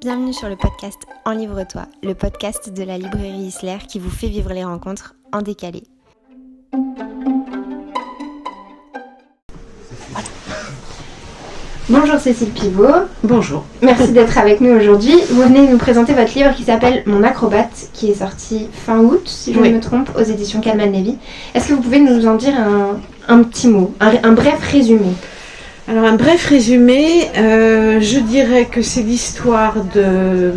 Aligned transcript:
Bienvenue 0.00 0.32
sur 0.32 0.48
le 0.48 0.56
podcast 0.56 0.98
Enlivre-toi, 1.24 1.86
le 2.02 2.14
podcast 2.14 2.72
de 2.72 2.82
la 2.82 2.96
librairie 2.98 3.42
Isler 3.48 3.78
qui 3.88 3.98
vous 3.98 4.10
fait 4.10 4.28
vivre 4.28 4.52
les 4.52 4.64
rencontres 4.64 5.14
en 5.32 5.42
décalé. 5.42 5.82
Bonjour 11.88 12.18
Cécile 12.20 12.50
Pivot. 12.50 12.86
Bonjour. 13.24 13.64
Merci 13.82 14.12
d'être 14.12 14.38
avec 14.38 14.60
nous 14.60 14.70
aujourd'hui. 14.70 15.14
Vous 15.30 15.42
venez 15.42 15.66
nous 15.66 15.76
présenter 15.78 16.12
votre 16.14 16.32
livre 16.36 16.54
qui 16.54 16.62
s'appelle 16.62 17.02
Mon 17.06 17.24
acrobate, 17.24 17.88
qui 17.92 18.10
est 18.10 18.14
sorti 18.14 18.68
fin 18.72 18.98
août, 19.00 19.22
si 19.24 19.52
je 19.52 19.58
ne 19.58 19.64
Oui. 19.64 19.72
me 19.72 19.80
trompe, 19.80 20.08
aux 20.16 20.22
éditions 20.22 20.60
Calman 20.60 20.86
Levy. 20.86 21.18
Est-ce 21.54 21.68
que 21.68 21.72
vous 21.74 21.80
pouvez 21.82 21.98
nous 21.98 22.26
en 22.28 22.36
dire 22.36 22.54
un, 22.56 23.00
un 23.28 23.42
petit 23.42 23.66
mot, 23.66 23.92
un, 23.98 24.12
un 24.22 24.32
bref 24.32 24.60
résumé? 24.70 25.10
Alors 25.90 26.04
un 26.04 26.14
bref 26.14 26.46
résumé, 26.46 27.28
euh, 27.36 28.00
je 28.00 28.20
dirais 28.20 28.66
que 28.66 28.80
c'est 28.80 29.02
l'histoire 29.02 29.74
de 29.92 30.52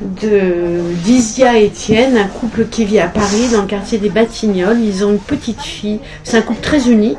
de 0.00 1.54
et 1.54 1.64
Étienne, 1.64 2.16
un 2.16 2.26
couple 2.26 2.64
qui 2.64 2.84
vit 2.84 2.98
à 2.98 3.06
Paris 3.06 3.50
dans 3.52 3.60
le 3.60 3.68
quartier 3.68 3.98
des 3.98 4.08
Batignolles. 4.08 4.80
Ils 4.80 5.04
ont 5.04 5.12
une 5.12 5.20
petite 5.20 5.62
fille, 5.62 6.00
c'est 6.24 6.38
un 6.38 6.42
couple 6.42 6.60
très 6.60 6.90
uni. 6.90 7.16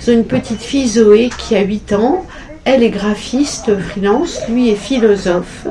Ils 0.00 0.10
ont 0.10 0.14
une 0.14 0.24
petite 0.24 0.60
fille 0.60 0.86
Zoé 0.86 1.30
qui 1.36 1.56
a 1.56 1.62
8 1.62 1.94
ans. 1.94 2.24
Elle 2.64 2.84
est 2.84 2.90
graphiste 2.90 3.76
freelance, 3.76 4.42
lui 4.48 4.70
est 4.70 4.76
philosophe, 4.76 5.66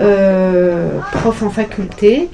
euh, 0.00 0.98
prof 1.12 1.44
en 1.44 1.50
faculté. 1.50 2.28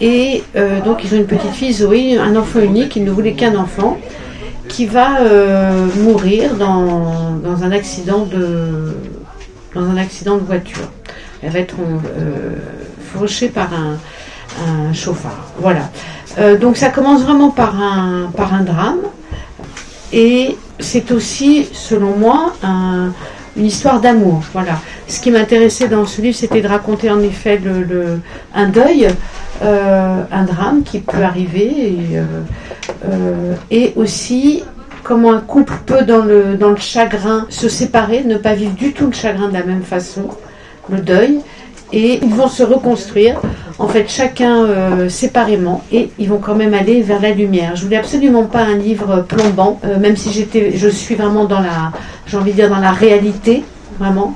Et 0.00 0.42
euh, 0.56 0.80
donc 0.80 1.04
ils 1.04 1.14
ont 1.14 1.18
une 1.18 1.26
petite 1.26 1.52
fille 1.52 1.74
Zoé, 1.74 2.16
un 2.16 2.36
enfant 2.36 2.60
unique, 2.60 2.96
ils 2.96 3.04
ne 3.04 3.10
voulaient 3.10 3.34
qu'un 3.34 3.54
enfant. 3.54 3.98
Qui 4.70 4.86
va 4.86 5.20
euh, 5.20 5.86
mourir 5.98 6.54
dans, 6.54 7.32
dans 7.44 7.64
un 7.64 7.72
accident 7.72 8.24
de 8.24 8.94
dans 9.74 9.84
un 9.84 9.96
accident 9.96 10.36
de 10.36 10.42
voiture. 10.44 10.88
Elle 11.42 11.50
va 11.50 11.58
être 11.60 11.76
euh, 11.78 12.56
fauchée 13.12 13.48
par 13.48 13.68
un, 13.72 13.98
chauffard. 14.92 15.46
Voilà. 15.58 15.90
Euh, 16.38 16.58
donc 16.58 16.76
ça 16.76 16.88
commence 16.90 17.22
vraiment 17.22 17.50
par 17.50 17.80
un 17.80 18.30
par 18.36 18.52
un 18.54 18.62
drame 18.62 19.02
et 20.12 20.56
c'est 20.78 21.10
aussi, 21.12 21.68
selon 21.72 22.16
moi, 22.16 22.52
un- 22.62 23.12
une 23.56 23.66
histoire 23.66 24.00
d'amour. 24.00 24.42
Voilà. 24.52 24.74
Ce 25.08 25.20
qui 25.20 25.30
m'intéressait 25.30 25.88
dans 25.88 26.06
ce 26.06 26.20
livre, 26.20 26.36
c'était 26.36 26.60
de 26.62 26.68
raconter 26.68 27.10
en 27.10 27.20
effet 27.20 27.60
le, 27.62 28.20
un 28.54 28.68
deuil, 28.68 29.08
un 29.62 30.44
drame 30.44 30.82
qui 30.84 31.00
peut 31.00 31.22
arriver, 31.22 31.96
et 33.70 33.92
aussi 33.96 34.62
comment 35.02 35.32
un 35.32 35.40
couple 35.40 35.74
peut, 35.86 36.02
dans 36.02 36.24
le, 36.24 36.56
dans 36.56 36.70
le 36.70 36.76
chagrin, 36.76 37.46
se 37.48 37.68
séparer, 37.68 38.22
ne 38.24 38.36
pas 38.36 38.54
vivre 38.54 38.74
du 38.74 38.92
tout 38.92 39.06
le 39.06 39.12
chagrin 39.12 39.48
de 39.48 39.54
la 39.54 39.64
même 39.64 39.82
façon, 39.82 40.28
le 40.90 40.98
deuil, 40.98 41.40
et 41.92 42.20
ils 42.22 42.34
vont 42.34 42.48
se 42.48 42.62
reconstruire, 42.62 43.40
en 43.78 43.88
fait, 43.88 44.08
chacun 44.08 44.64
euh, 44.64 45.08
séparément, 45.08 45.82
et 45.90 46.10
ils 46.18 46.28
vont 46.28 46.38
quand 46.38 46.54
même 46.54 46.74
aller 46.74 47.02
vers 47.02 47.20
la 47.20 47.32
lumière. 47.32 47.76
Je 47.76 47.84
voulais 47.84 47.96
absolument 47.96 48.44
pas 48.44 48.60
un 48.60 48.76
livre 48.76 49.24
plombant, 49.26 49.80
euh, 49.84 49.98
même 49.98 50.16
si 50.16 50.30
j'étais, 50.32 50.76
je 50.76 50.88
suis 50.88 51.14
vraiment 51.14 51.46
dans 51.46 51.60
la, 51.60 51.92
j'ai 52.26 52.36
envie 52.36 52.52
de 52.52 52.56
dire 52.56 52.68
dans 52.68 52.78
la 52.78 52.92
réalité, 52.92 53.64
vraiment, 53.98 54.34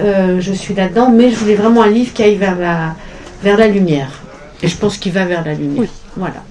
Euh, 0.00 0.40
je 0.40 0.52
suis 0.52 0.74
là-dedans, 0.74 1.08
mais 1.08 1.30
je 1.30 1.36
voulais 1.36 1.54
vraiment 1.54 1.82
un 1.84 1.88
livre 1.88 2.12
qui 2.12 2.24
aille 2.24 2.34
vers 2.34 2.58
la, 2.58 2.96
vers 3.44 3.56
la 3.56 3.68
lumière. 3.68 4.10
Et 4.60 4.66
je 4.66 4.76
pense 4.76 4.98
qu'il 4.98 5.12
va 5.12 5.24
vers 5.24 5.44
la 5.44 5.54
lumière. 5.54 5.88
Voilà. 6.16 6.42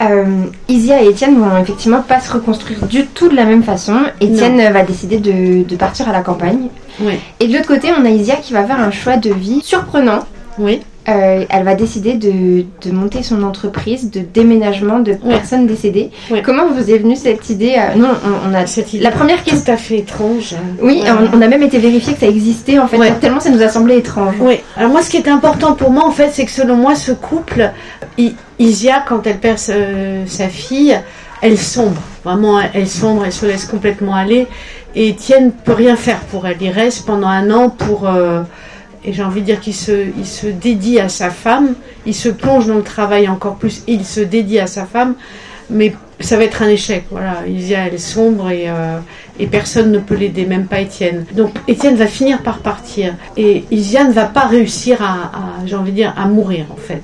Euh, 0.00 0.44
Isia 0.68 1.02
et 1.02 1.08
Étienne 1.08 1.38
vont 1.38 1.56
effectivement 1.58 2.02
pas 2.02 2.20
se 2.20 2.30
reconstruire 2.30 2.86
du 2.86 3.06
tout 3.06 3.28
de 3.28 3.34
la 3.34 3.44
même 3.44 3.62
fason. 3.62 3.96
Étienne 4.20 4.72
va 4.72 4.82
décider 4.82 5.18
de, 5.18 5.62
de 5.66 5.76
partir 5.76 6.08
à 6.08 6.12
la 6.12 6.20
campagne. 6.20 6.68
Oui. 7.00 7.14
Et 7.40 7.48
de 7.48 7.54
l'autre 7.54 7.68
côté, 7.68 7.88
on 7.98 8.04
a 8.04 8.10
Isia 8.10 8.36
qui 8.36 8.52
va 8.52 8.64
faire 8.64 8.78
un 8.80 8.90
choix 8.90 9.16
de 9.16 9.32
vie 9.32 9.60
surprenant. 9.62 10.20
Oui. 10.58 10.80
Euh, 11.08 11.44
elle 11.48 11.62
va 11.62 11.76
décider 11.76 12.14
de, 12.14 12.64
de 12.82 12.90
monter 12.92 13.22
son 13.22 13.44
entreprise 13.44 14.10
de 14.10 14.20
déménagement 14.20 14.98
de 14.98 15.12
personnes 15.14 15.68
décédées. 15.68 16.10
Ouais. 16.32 16.42
Comment 16.42 16.66
vous 16.66 16.90
est 16.90 16.98
venue 16.98 17.14
cette 17.14 17.48
idée 17.48 17.76
euh, 17.78 17.94
Non, 17.96 18.08
on, 18.24 18.50
on 18.50 18.54
a 18.54 18.66
Cette 18.66 18.92
idée 18.92 19.04
la 19.04 19.12
première 19.12 19.44
question. 19.44 19.62
tout 19.64 19.70
à 19.70 19.76
fait 19.76 19.98
étrange. 19.98 20.56
Oui, 20.82 21.02
Ouais. 21.04 21.10
on, 21.32 21.38
on 21.38 21.42
a 21.42 21.46
même 21.46 21.62
été 21.62 21.78
vérifié 21.78 22.14
que 22.14 22.18
ça 22.20 22.26
existait 22.26 22.80
en 22.80 22.88
fait, 22.88 22.98
tellement 23.20 23.38
ça 23.38 23.50
nous 23.50 23.62
a 23.62 23.68
semblé 23.68 23.98
étrange. 23.98 24.34
Oui, 24.40 24.58
alors 24.76 24.90
moi 24.90 25.00
ce 25.02 25.10
qui 25.10 25.18
est 25.18 25.28
important 25.28 25.74
pour 25.74 25.92
moi 25.92 26.04
en 26.04 26.10
fait, 26.10 26.30
c'est 26.32 26.44
que 26.44 26.50
selon 26.50 26.74
moi 26.74 26.96
ce 26.96 27.12
couple, 27.12 27.70
I- 28.18 28.34
Isia 28.58 29.04
quand 29.06 29.24
elle 29.28 29.38
perd 29.38 29.58
sa- 29.58 29.74
sa 30.26 30.48
fille, 30.48 30.98
elle 31.40 31.56
sombre, 31.56 32.02
vraiment 32.24 32.58
elle 32.74 32.88
sombre, 32.88 33.22
elle 33.26 33.32
se 33.32 33.46
laisse 33.46 33.64
complètement 33.66 34.16
aller 34.16 34.48
et 34.96 35.10
Étienne 35.10 35.52
peut 35.52 35.72
rien 35.74 35.94
faire 35.94 36.18
pour 36.32 36.48
elle, 36.48 36.56
il 36.60 36.70
reste 36.70 37.06
pendant 37.06 37.28
un 37.28 37.48
an 37.52 37.68
pour... 37.68 38.08
et 39.06 39.12
j'ai 39.12 39.22
envie 39.22 39.40
de 39.40 39.46
dire 39.46 39.60
qu'il 39.60 39.74
se, 39.74 40.46
dédie 40.46 40.98
à 40.98 41.08
sa 41.08 41.30
femme, 41.30 41.74
il 42.06 42.14
se 42.14 42.28
plonge 42.28 42.66
dans 42.66 42.74
le 42.74 42.82
travail 42.82 43.28
encore 43.28 43.54
plus, 43.54 43.82
il 43.86 44.04
se 44.04 44.20
dédie 44.20 44.58
à 44.58 44.66
sa 44.66 44.84
femme, 44.84 45.14
mais 45.70 45.94
ça 46.18 46.36
va 46.36 46.44
être 46.44 46.62
un 46.62 46.68
échec. 46.68 47.04
Voilà, 47.10 47.46
Isia 47.46 47.86
elle 47.86 47.94
est 47.94 47.98
sombre 47.98 48.50
et, 48.50 48.64
euh, 48.68 48.98
et 49.38 49.46
personne 49.46 49.92
ne 49.92 49.98
peut 49.98 50.16
l'aider, 50.16 50.44
même 50.44 50.66
pas 50.66 50.80
Étienne. 50.80 51.24
Donc 51.36 51.52
Étienne 51.68 51.94
va 51.94 52.06
finir 52.06 52.42
par 52.42 52.58
partir 52.58 53.14
et 53.36 53.64
Isia 53.70 54.04
ne 54.04 54.12
va 54.12 54.24
pas 54.24 54.46
réussir 54.46 55.00
à, 55.02 55.12
à- 55.12 55.66
j'ai 55.66 55.76
envie 55.76 55.92
de 55.92 55.96
dire, 55.96 56.14
à 56.16 56.26
mourir 56.26 56.66
en 56.70 56.76
fait. 56.76 57.02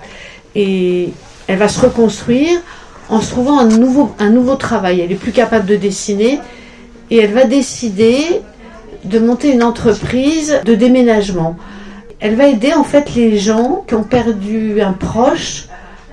Et 0.54 1.12
elle 1.46 1.58
va 1.58 1.68
se 1.68 1.80
reconstruire 1.80 2.58
en 3.08 3.20
se 3.20 3.30
trouvant 3.30 3.58
un 3.60 3.68
nouveau, 3.68 4.12
un 4.18 4.30
nouveau 4.30 4.56
travail. 4.56 5.00
Elle 5.00 5.12
est 5.12 5.16
plus 5.16 5.32
capable 5.32 5.66
de 5.66 5.76
dessiner 5.76 6.40
et 7.10 7.18
elle 7.18 7.32
va 7.32 7.44
décider 7.44 8.18
de 9.04 9.18
monter 9.18 9.52
une 9.52 9.62
entreprise 9.62 10.60
de 10.64 10.74
déménagement. 10.74 11.56
Elle 12.24 12.36
va 12.36 12.46
aider 12.46 12.72
en 12.72 12.84
fait 12.84 13.16
les 13.16 13.36
gens 13.36 13.84
qui 13.88 13.94
ont 13.96 14.04
perdu 14.04 14.80
un 14.80 14.92
proche 14.92 15.64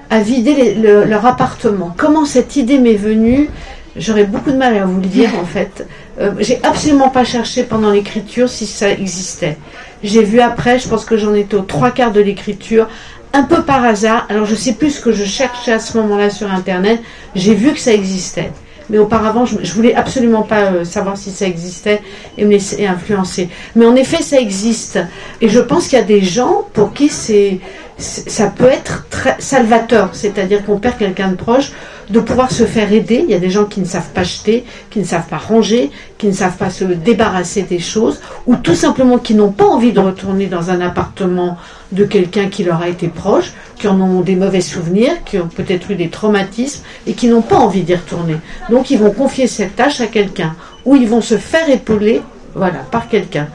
à 0.10 0.22
vider 0.22 0.74
leur 0.74 1.24
appartement. 1.28 1.94
Comment 1.96 2.26
cette 2.26 2.56
idée 2.56 2.80
m'est 2.80 2.96
venue 2.96 3.48
J'aurais 3.96 4.24
beaucoup 4.24 4.52
de 4.52 4.58
mal 4.58 4.76
à 4.76 4.86
vous 4.86 5.00
le 5.00 5.06
dire 5.06 5.30
en 5.40 5.46
fait. 5.46 5.86
Euh, 6.20 6.32
J'ai 6.40 6.60
absolument 6.64 7.10
pas 7.10 7.24
cherché 7.24 7.62
pendant 7.62 7.92
l'écriture 7.92 8.50
si 8.50 8.66
ça 8.66 8.90
existait. 8.90 9.58
J'ai 10.04 10.24
vu 10.24 10.40
après, 10.40 10.80
je 10.80 10.88
pense 10.88 11.06
que 11.06 11.16
j'en 11.16 11.36
étais 11.36 11.56
aux 11.56 11.62
trois 11.62 11.92
quarts 11.92 12.12
de 12.12 12.22
l'écriture, 12.22 12.88
un 13.34 13.44
peu 13.44 13.62
par 13.62 13.84
hasard. 13.86 14.26
Alors 14.30 14.46
je 14.46 14.56
sais 14.56 14.74
plus 14.74 14.90
ce 14.96 15.02
que 15.02 15.12
je 15.12 15.26
cherchais 15.26 15.74
à 15.74 15.80
ce 15.80 15.96
moment-là 16.00 16.32
sur 16.32 16.52
internet. 16.52 17.00
J'ai 17.36 17.54
vu 17.54 17.72
que 17.72 17.80
ça 17.80 17.94
existait. 17.94 18.52
Mais 18.90 18.98
auparavant, 18.98 19.46
je, 19.46 19.58
je 19.62 19.74
voulais 19.74 19.96
absolument 19.96 20.44
pas 20.44 20.72
euh, 20.72 20.84
savoir 20.84 21.18
si 21.18 21.32
ça 21.32 21.46
existait 21.46 22.02
et 22.38 22.46
me 22.46 22.52
laisser 22.52 22.86
influencer. 22.86 23.50
Mais 23.76 23.86
en 23.86 23.96
effet, 23.96 24.22
ça 24.22 24.40
existe. 24.40 25.00
Et 25.42 25.50
je 25.50 25.60
pense 25.60 25.88
qu'il 25.88 26.00
y 26.00 26.02
a 26.02 26.06
des 26.06 26.22
gens 26.22 26.66
pour 26.74 26.94
qui 26.94 27.10
c'est, 27.10 27.60
ça 27.98 28.48
peut 28.48 28.70
être 28.70 29.08
très 29.10 29.36
salvateur. 29.40 30.10
C'est-à-dire 30.14 30.66
qu'on 30.66 30.80
perd 30.80 30.98
quelqu'un 30.98 31.30
de 31.30 31.36
proche, 31.36 31.72
de 32.10 32.20
pouvoir 32.20 32.52
se 32.52 32.66
faire 32.66 32.92
aider. 32.92 33.24
Il 33.24 33.30
y 33.30 33.36
a 33.36 33.40
des 33.40 33.50
gens 33.50 33.66
qui 33.66 33.80
ne 33.80 33.86
savent 33.86 34.10
pas 34.14 34.24
jeter, 34.24 34.66
qui 34.90 35.00
ne 35.00 35.06
savent 35.06 35.28
pas 35.28 35.38
ranger, 35.38 35.92
qui 36.18 36.28
ne 36.28 36.32
savent 36.34 36.58
pas 36.58 36.70
se 36.70 36.84
débarrasser 36.86 37.64
des 37.64 37.80
choses, 37.80 38.20
ou 38.48 38.56
tout 38.56 38.76
simplement 38.76 39.18
qui 39.20 39.36
n'ont 39.36 39.52
pas 39.52 39.66
envie 39.68 39.92
de 39.94 40.00
retourner 40.00 40.48
dans 40.48 40.70
un 40.72 40.82
appartement 40.82 41.58
de 41.92 42.06
quelqu'un 42.06 42.48
qui 42.50 42.64
leur 42.64 42.82
a 42.82 42.88
été 42.90 43.08
proche, 43.08 43.54
qui 43.78 43.88
en 43.88 44.00
ont 44.02 44.22
des 44.22 44.36
mauvais 44.36 44.62
souvenirs, 44.62 45.24
qui 45.26 45.38
ont 45.40 45.48
peut-être 45.48 45.92
eu 45.92 45.96
des 45.96 46.10
traumatismes 46.10 46.84
et 47.08 47.14
qui 47.14 47.28
n'ont 47.28 47.42
pas 47.44 47.58
envie 47.58 47.84
d'y 47.84 47.96
retourner. 47.96 48.38
Donc 48.70 48.90
ils 48.90 49.00
vont 49.00 49.12
confier 49.12 49.48
cette 49.48 49.76
tâche 49.76 50.02
à 50.02 50.08
quelqu'un, 50.08 50.56
ou 50.86 50.96
ils 50.96 51.08
vont 51.08 51.22
se 51.22 51.38
faire 51.38 51.70
épauler, 51.70 52.22
voilà, 52.56 52.80
par 52.92 53.08
quelqu'un. 53.10 53.48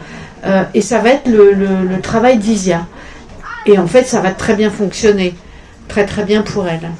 Euh, 0.46 0.62
et 0.74 0.80
ça 0.80 0.98
va 1.00 1.10
être 1.10 1.26
le, 1.26 1.52
le- 1.52 1.88
le 1.88 2.00
travail 2.00 2.38
d'Isia. 2.38 2.86
Et 3.66 3.78
en 3.78 3.86
fait, 3.86 4.04
ça 4.04 4.20
va 4.20 4.30
très 4.30 4.54
bien 4.54 4.70
fonctionner, 4.70 5.34
très 5.88 6.04
très 6.06 6.22
bien 6.24 6.42
pour 6.42 6.68
elle. 6.68 6.90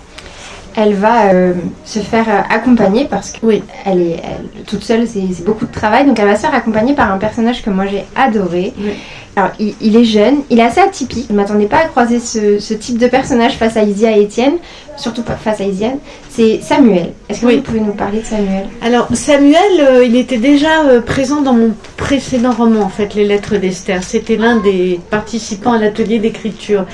Elle 0.77 0.95
va 0.95 1.27
euh, 1.33 1.53
se 1.85 2.01
faire 2.01 2.29
euh, 2.29 2.41
accompagner 2.51 3.05
parce 3.09 3.31
que 3.31 3.39
Oui. 3.45 3.63
elle 3.87 4.01
est 4.01 4.17
elle- 4.25 4.63
toute 4.65 4.83
seule, 4.83 5.07
c'est 5.07 5.45
beaucoup 5.45 5.67
de 5.67 5.73
travail. 5.73 6.05
Donc 6.07 6.19
elle 6.19 6.27
va 6.27 6.35
se 6.37 6.41
faire 6.43 6.55
accompagner 6.55 6.95
par 6.95 7.13
un 7.13 7.19
personnage 7.19 7.63
que 7.63 7.71
moi 7.71 7.85
j'ai 7.87 8.05
adoré. 8.17 8.73
Oui. 8.79 8.91
Alors 9.37 9.51
il, 9.59 9.75
il 9.81 9.97
est 9.97 10.05
jeune, 10.05 10.37
il 10.51 10.59
est 10.61 10.63
assez 10.63 10.81
atypique. 10.81 11.27
Je 11.29 11.33
ne 11.33 11.39
m'attendais 11.39 11.67
pas 11.67 11.79
à 11.79 11.85
croiser 11.87 12.19
ce, 12.21 12.59
ce 12.61 12.75
type 12.75 12.99
de 12.99 13.07
personnage 13.09 13.55
face 13.57 13.77
à 13.77 13.83
Isia 13.83 14.17
et 14.17 14.23
Étienne, 14.23 14.55
surtout 14.97 15.23
pas 15.23 15.35
face 15.35 15.61
à 15.61 15.65
Isiane. 15.65 15.99
C'est 16.31 16.61
Samuel. 16.63 17.13
Est-ce 17.29 17.41
que 17.41 17.47
Oui. 17.47 17.57
vous 17.57 17.63
pouvez 17.63 17.81
nous 17.81 17.95
parler 17.95 18.21
de 18.21 18.25
Samuel? 18.27 18.67
Alors 18.83 19.09
Samuel, 19.13 19.59
euh, 19.81 20.05
il 20.05 20.15
était 20.17 20.39
déjà 20.39 20.83
euh, 20.87 21.01
présent 21.01 21.41
dans 21.43 21.53
mon 21.55 21.73
précédent 21.97 22.53
roman, 22.53 22.83
en 22.83 22.89
fait, 22.89 23.15
Les 23.15 23.25
Lettres 23.25 23.57
d'Esther. 23.57 24.03
C'était 24.05 24.37
l'un 24.37 24.57
des 24.57 25.01
participants 25.11 25.73
à 25.73 25.79
l'atelier 25.79 26.19
d'écriture. 26.21 26.87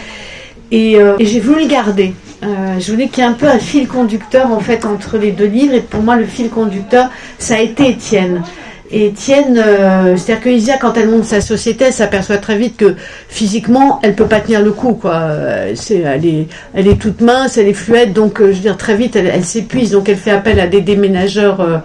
Et, 0.73 0.97
euh, 0.97 1.17
et 1.19 1.27
j'ai 1.27 1.41
voulu 1.41 1.63
le 1.63 1.69
garder. 1.69 2.15
Euh, 2.43 2.79
je 2.79 2.91
voulais 2.91 3.09
qu'il 3.09 3.23
y 3.23 3.27
ait 3.27 3.31
un 3.31 3.35
peu 3.35 3.47
un 3.47 3.59
fil 3.59 3.87
conducteur 3.87 4.51
en 4.51 4.61
fait 4.61 4.85
entre 4.85 5.19
les 5.19 5.33
deux 5.33 5.47
livres. 5.47 5.75
Et 5.75 5.81
pour 5.81 6.03
moi, 6.03 6.17
le 6.17 6.25
fil 6.25 6.49
conducteur, 6.49 7.11
ça 7.39 7.57
a 7.57 7.61
été 7.61 7.91
Étienne. 7.91 8.43
Et 8.93 9.07
Étienne, 9.07 9.63
euh, 9.65 10.17
c'est-à-dire 10.17 10.43
que 10.43 10.49
Isia, 10.49 10.77
quand 10.77 10.97
elle 10.97 11.09
monte 11.09 11.25
sa 11.25 11.41
société, 11.41 11.85
elle 11.85 11.93
s'aperçoit 11.93 12.39
très 12.39 12.57
vite 12.57 12.77
que 12.77 12.97
physiquement, 13.29 14.01
elle 14.03 14.17
peut 14.17 14.27
pas 14.27 14.41
tenir 14.41 14.63
le 14.63 14.73
coup, 14.73 14.95
quoi. 14.95 15.15
Euh, 15.15 15.73
C'est, 15.77 15.99
elle 15.99 16.27
est, 16.27 16.49
elle 16.75 16.89
est 16.89 16.97
toute 16.97 17.21
mince, 17.21 17.57
elle 17.57 17.69
est 17.69 17.75
fluette, 17.75 18.13
donc 18.13 18.39
je 18.41 18.47
veux 18.47 18.53
dire 18.55 18.77
très 18.77 18.97
vite, 18.97 19.15
elle, 19.15 19.45
s'épuise, 19.45 19.93
donc 19.93 20.09
elle 20.09 20.17
fait 20.17 20.33
appel 20.33 20.59
à 20.59 20.67
des 20.67 20.81
déménageurs, 20.81 21.83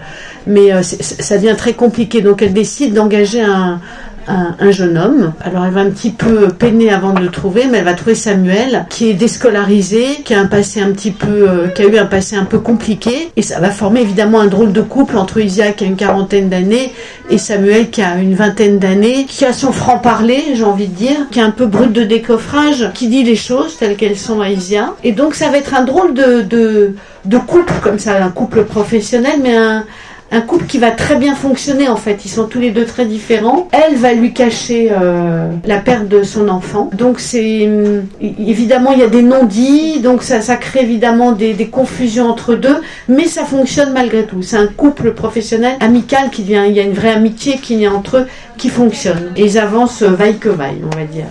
mais 0.48 0.72
ça 0.82 1.38
devient 1.38 1.56
très 1.56 1.74
compliqué. 1.74 2.22
Donc 2.22 2.42
elle 2.42 2.54
décide 2.54 2.96
d'engager 2.96 3.42
un, 3.42 3.82
un, 4.28 4.56
un 4.60 4.72
jeune 4.72 4.98
homme. 4.98 5.34
Alors 5.44 5.66
elle 5.66 5.74
va 5.74 5.82
un 5.82 5.90
petit 5.90 6.12
peu 6.12 6.50
peiner 6.50 6.92
avant 6.92 7.14
de 7.14 7.20
le 7.20 7.30
trouver, 7.30 7.66
mais 7.70 7.80
elle 7.80 7.86
va 7.86 7.94
trouver 7.94 8.16
Samuel, 8.16 8.86
qui 8.90 9.10
est 9.10 9.14
déscolarisé, 9.14 10.06
qui 10.24 10.34
a 10.34 10.40
un 10.40 10.48
passé 10.48 10.82
un 10.82 10.92
petit 10.92 11.12
peu, 11.12 11.50
euh, 11.50 11.68
qui 11.68 11.82
a 11.82 11.86
eu 11.86 11.98
un 11.98 12.06
passé 12.06 12.36
un 12.36 12.46
peu 12.46 12.60
compliqué, 12.60 13.32
et 13.36 13.42
ça 13.42 13.60
va 13.60 13.70
former 13.70 14.02
évidemment 14.02 14.40
un 14.40 14.48
drôle 14.48 14.72
de 14.72 14.82
couple 14.82 15.18
entre 15.18 15.40
Isaac 15.40 15.78
qui 15.78 15.84
a 15.84 15.88
une 15.88 15.96
quarantaine 15.96 16.50
d'années 16.50 16.92
et 17.30 17.38
Samuel 17.38 17.90
qui 17.90 18.02
a 18.02 18.18
une 18.18 18.36
vingtaine 18.36 18.80
d'années, 18.80 19.26
qui 19.28 19.46
a 19.46 19.54
son 19.54 19.72
franc 19.72 20.00
parler, 20.00 20.44
j'ai 20.54 20.64
envie 20.64 20.88
de 20.88 20.96
dire, 20.96 21.18
qui 21.32 21.40
est 21.40 21.44
un 21.44 21.52
peu 21.52 21.66
brut 21.66 21.92
de 21.92 22.04
décoffrage, 22.04 22.92
qui 22.94 23.08
dit 23.08 23.24
les 23.24 23.36
choses 23.36 23.78
telles 23.78 23.96
qu'elles 23.96 24.18
sont 24.18 24.42
à 24.42 24.50
Isia. 24.50 24.94
Et 25.04 25.12
donc 25.12 25.36
ça 25.36 25.50
va 25.50 25.58
être 25.58 25.74
un 25.74 25.84
drôle 25.84 26.14
de, 26.14 26.42
de, 26.42 26.96
de 27.26 27.38
couple 27.38 27.74
comme 27.82 28.00
ça, 28.00 28.24
un 28.24 28.30
couple 28.30 28.64
professionnel, 28.64 29.40
mais 29.42 29.56
un, 29.56 29.84
un 30.32 30.42
couple 30.42 30.66
qui 30.66 30.80
va 30.80 30.92
très 30.92 31.16
bien 31.16 31.36
fonctionner 31.36 31.88
en 31.88 31.96
fait. 31.96 32.26
Ils 32.26 32.30
sont 32.30 32.46
tous 32.46 32.60
les 32.60 32.72
deux 32.72 32.86
très 32.86 33.06
différents. 33.06 33.68
Elle 33.72 33.96
va 33.96 34.14
lui 34.14 34.34
cacher 34.34 34.90
euh, 34.92 35.50
la 35.66 35.78
perte 35.78 36.08
de 36.08 36.24
son 36.24 36.50
enfant. 36.50 36.90
Donc 36.94 37.20
c'est 37.20 37.68
hum, 37.68 38.06
évidemment 38.22 38.92
il 38.92 39.00
y 39.00 39.04
a 39.04 39.08
des 39.08 39.22
non-dits, 39.22 40.00
donc 40.00 40.24
ça, 40.24 40.40
crée 40.58 40.82
évidemment 40.82 41.32
des, 41.32 41.56
confusions 41.68 42.30
entre 42.30 42.56
deux, 42.56 42.82
mais 43.08 43.26
ça 43.26 43.46
fonctionne 43.46 43.94
malgré 43.94 44.26
tout. 44.26 44.42
C'est 44.42 44.58
un 44.58 44.68
couple 44.68 45.14
professionnel 45.14 45.76
amical 45.80 46.30
qui 46.30 46.44
vient. 46.44 46.66
Il 46.66 46.74
y 46.74 46.80
a 46.80 46.84
une 46.84 46.94
vraie 46.94 47.14
amitié 47.14 47.58
qui 47.58 47.84
est 47.84 47.88
entre 47.88 48.18
eux 48.18 48.28
qui 48.58 48.70
fonctionne. 48.70 49.32
Et 49.36 49.46
ils 49.46 49.58
avancent 49.58 50.02
euh, 50.02 50.10
vaille 50.10 50.38
que 50.38 50.50
vaille, 50.50 50.82
on 50.84 50.96
va 50.96 51.06
dire. 51.06 51.26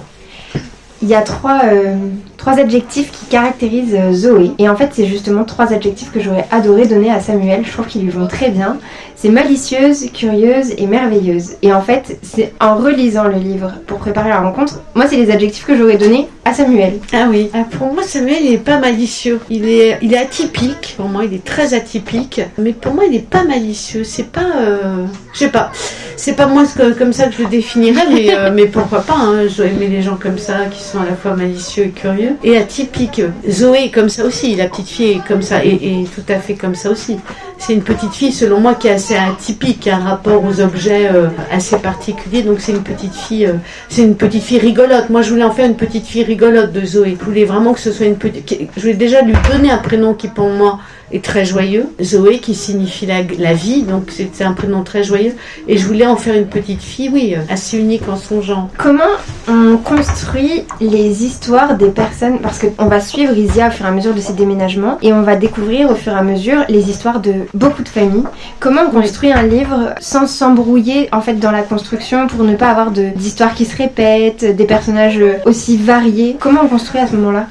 Il 1.02 1.08
y 1.08 1.14
a 1.14 1.20
trois, 1.20 1.62
euh, 1.64 1.96
trois 2.44 2.58
adjectifs 2.60 3.10
qui 3.10 3.24
caractérisent 3.24 3.94
euh, 3.98 4.12
Zoé. 4.12 4.50
Et 4.58 4.68
en 4.68 4.76
fait, 4.76 4.90
c'est 4.92 5.06
justement 5.06 5.44
trois 5.44 5.72
adjectifs 5.72 6.12
que 6.12 6.20
j'aurais 6.20 6.44
adoré 6.50 6.84
donner 6.86 7.10
à 7.10 7.18
Samuel. 7.18 7.62
Je 7.64 7.72
trouve 7.72 7.86
qu'ils 7.86 8.02
lui 8.02 8.10
vont 8.10 8.26
très 8.26 8.50
bien. 8.50 8.76
C'est 9.16 9.30
malicieuse, 9.30 10.10
curieuse 10.12 10.72
et 10.76 10.86
merveilleuse. 10.86 11.52
Et 11.62 11.72
en 11.72 11.80
fait, 11.80 12.18
c'est 12.22 12.52
en 12.60 12.76
relisant 12.76 13.24
le 13.24 13.36
livre 13.38 13.72
pour 13.86 13.96
préparer 13.96 14.28
la 14.28 14.40
rencontre, 14.40 14.80
moi, 14.94 15.06
c'est 15.08 15.16
les 15.16 15.30
adjectifs 15.30 15.64
que 15.64 15.74
j'aurais 15.74 15.96
donnés 15.96 16.28
à 16.44 16.52
Samuel. 16.52 16.98
Ah 17.14 17.28
oui. 17.30 17.48
Ah, 17.54 17.64
pour 17.78 17.90
moi, 17.94 18.02
Samuel, 18.02 18.42
il 18.44 18.52
est 18.52 18.58
pas 18.58 18.78
malicieux. 18.78 19.40
Il 19.48 19.66
est, 19.66 19.96
il 20.02 20.12
est 20.12 20.18
atypique. 20.18 20.94
Pour 20.98 21.08
moi, 21.08 21.24
il 21.24 21.32
est 21.32 21.42
très 21.44 21.72
atypique. 21.72 22.42
Mais 22.58 22.74
pour 22.74 22.92
moi, 22.92 23.04
il 23.08 23.16
est 23.16 23.26
pas 23.26 23.44
malicieux. 23.44 24.04
C'est 24.04 24.30
pas, 24.30 24.50
euh, 24.60 25.06
je 25.32 25.38
sais 25.38 25.48
pas. 25.48 25.72
C'est 26.16 26.34
pas 26.36 26.46
moi 26.46 26.66
ce 26.66 26.74
que- 26.76 26.92
comme 26.92 27.14
ça 27.14 27.28
que 27.28 27.34
je 27.38 27.42
le 27.44 27.48
définirais, 27.48 28.04
mais, 28.12 28.34
euh, 28.34 28.50
mais 28.54 28.66
pourquoi 28.66 29.00
pas. 29.00 29.16
Hein. 29.16 29.48
Je 29.48 29.56
dois 29.56 29.66
aimer 29.66 29.88
les 29.88 30.02
gens 30.02 30.16
comme 30.20 30.36
ça, 30.38 30.66
qui 30.70 30.82
sont 30.82 31.00
à 31.00 31.06
la 31.06 31.14
fois 31.16 31.34
malicieux 31.34 31.84
et 31.84 31.88
curieux. 31.90 32.33
Et 32.42 32.56
atypique. 32.56 33.22
Zoé 33.48 33.84
est 33.84 33.90
comme 33.90 34.08
ça 34.08 34.24
aussi. 34.24 34.54
La 34.56 34.68
petite 34.68 34.88
fille 34.88 35.12
est 35.12 35.26
comme 35.26 35.42
ça. 35.42 35.64
Et, 35.64 36.04
tout 36.14 36.32
à 36.32 36.38
fait 36.38 36.54
comme 36.54 36.74
ça 36.74 36.90
aussi. 36.90 37.18
C'est 37.58 37.72
une 37.72 37.82
petite 37.82 38.12
fille, 38.12 38.32
selon 38.32 38.60
moi, 38.60 38.74
qui 38.74 38.88
est 38.88 38.92
assez 38.92 39.14
atypique, 39.14 39.86
un 39.86 39.98
rapport 39.98 40.44
aux 40.44 40.60
objets 40.60 41.08
euh, 41.12 41.28
assez 41.50 41.78
particulier. 41.78 42.42
Donc 42.42 42.60
c'est 42.60 42.72
une 42.72 42.82
petite 42.82 43.14
fille, 43.14 43.46
euh, 43.46 43.54
c'est 43.88 44.02
une 44.02 44.16
petite 44.16 44.42
fille 44.42 44.58
rigolote. 44.58 45.08
Moi, 45.10 45.22
je 45.22 45.30
voulais 45.30 45.44
en 45.44 45.52
faire 45.52 45.66
une 45.66 45.76
petite 45.76 46.06
fille 46.06 46.24
rigolote 46.24 46.72
de 46.72 46.84
Zoé. 46.84 47.16
Je 47.18 47.24
voulais 47.24 47.44
vraiment 47.44 47.72
que 47.72 47.80
ce 47.80 47.92
soit 47.92 48.06
une 48.06 48.16
petite. 48.16 48.68
Je 48.76 48.80
voulais 48.80 48.94
déjà 48.94 49.22
lui 49.22 49.34
donner 49.50 49.70
un 49.70 49.78
prénom 49.78 50.14
qui, 50.14 50.28
pour 50.28 50.48
moi, 50.48 50.80
très 51.20 51.44
joyeux. 51.44 51.86
Zoé, 52.02 52.38
qui 52.38 52.54
signifie 52.54 53.06
la, 53.06 53.22
la 53.38 53.54
vie, 53.54 53.82
donc 53.82 54.10
c'est 54.10 54.44
un 54.44 54.52
prénom 54.52 54.82
très 54.82 55.02
joyeux. 55.02 55.34
Et 55.68 55.76
je 55.76 55.86
voulais 55.86 56.06
en 56.06 56.16
faire 56.16 56.34
une 56.34 56.46
petite 56.46 56.82
fille, 56.82 57.10
oui, 57.12 57.34
euh, 57.36 57.40
assez 57.52 57.78
unique 57.78 58.08
en 58.08 58.16
son 58.16 58.40
genre. 58.42 58.68
Comment 58.78 59.02
on 59.48 59.76
construit 59.76 60.64
les 60.80 61.24
histoires 61.24 61.76
des 61.76 61.88
personnes? 61.88 62.38
Parce 62.40 62.58
qu'on 62.58 62.86
va 62.86 63.00
suivre 63.00 63.36
Isia 63.36 63.68
au 63.68 63.70
fur 63.70 63.86
et 63.86 63.88
à 63.88 63.92
mesure 63.92 64.14
de 64.14 64.20
ses 64.20 64.32
déménagements 64.32 64.98
et 65.02 65.12
on 65.12 65.22
va 65.22 65.36
découvrir 65.36 65.90
au 65.90 65.94
fur 65.94 66.12
et 66.12 66.16
à 66.16 66.22
mesure 66.22 66.64
les 66.68 66.90
histoires 66.90 67.20
de 67.20 67.32
beaucoup 67.52 67.82
de 67.82 67.88
familles. 67.88 68.24
Comment 68.60 68.82
on 68.88 68.90
construit 68.90 69.32
un 69.32 69.42
livre 69.42 69.94
sans 70.00 70.26
s'embrouiller 70.26 71.08
en 71.12 71.20
fait 71.20 71.34
dans 71.34 71.50
la 71.50 71.62
construction 71.62 72.26
pour 72.26 72.44
ne 72.44 72.54
pas 72.54 72.68
avoir 72.68 72.90
d'histoires 72.90 73.54
qui 73.54 73.64
se 73.64 73.76
répètent, 73.76 74.44
des 74.44 74.64
personnages 74.64 75.20
aussi 75.44 75.76
variés? 75.76 76.36
Comment 76.38 76.62
on 76.64 76.68
construit 76.68 77.00
à 77.00 77.06
ce 77.06 77.16
moment-là? 77.16 77.46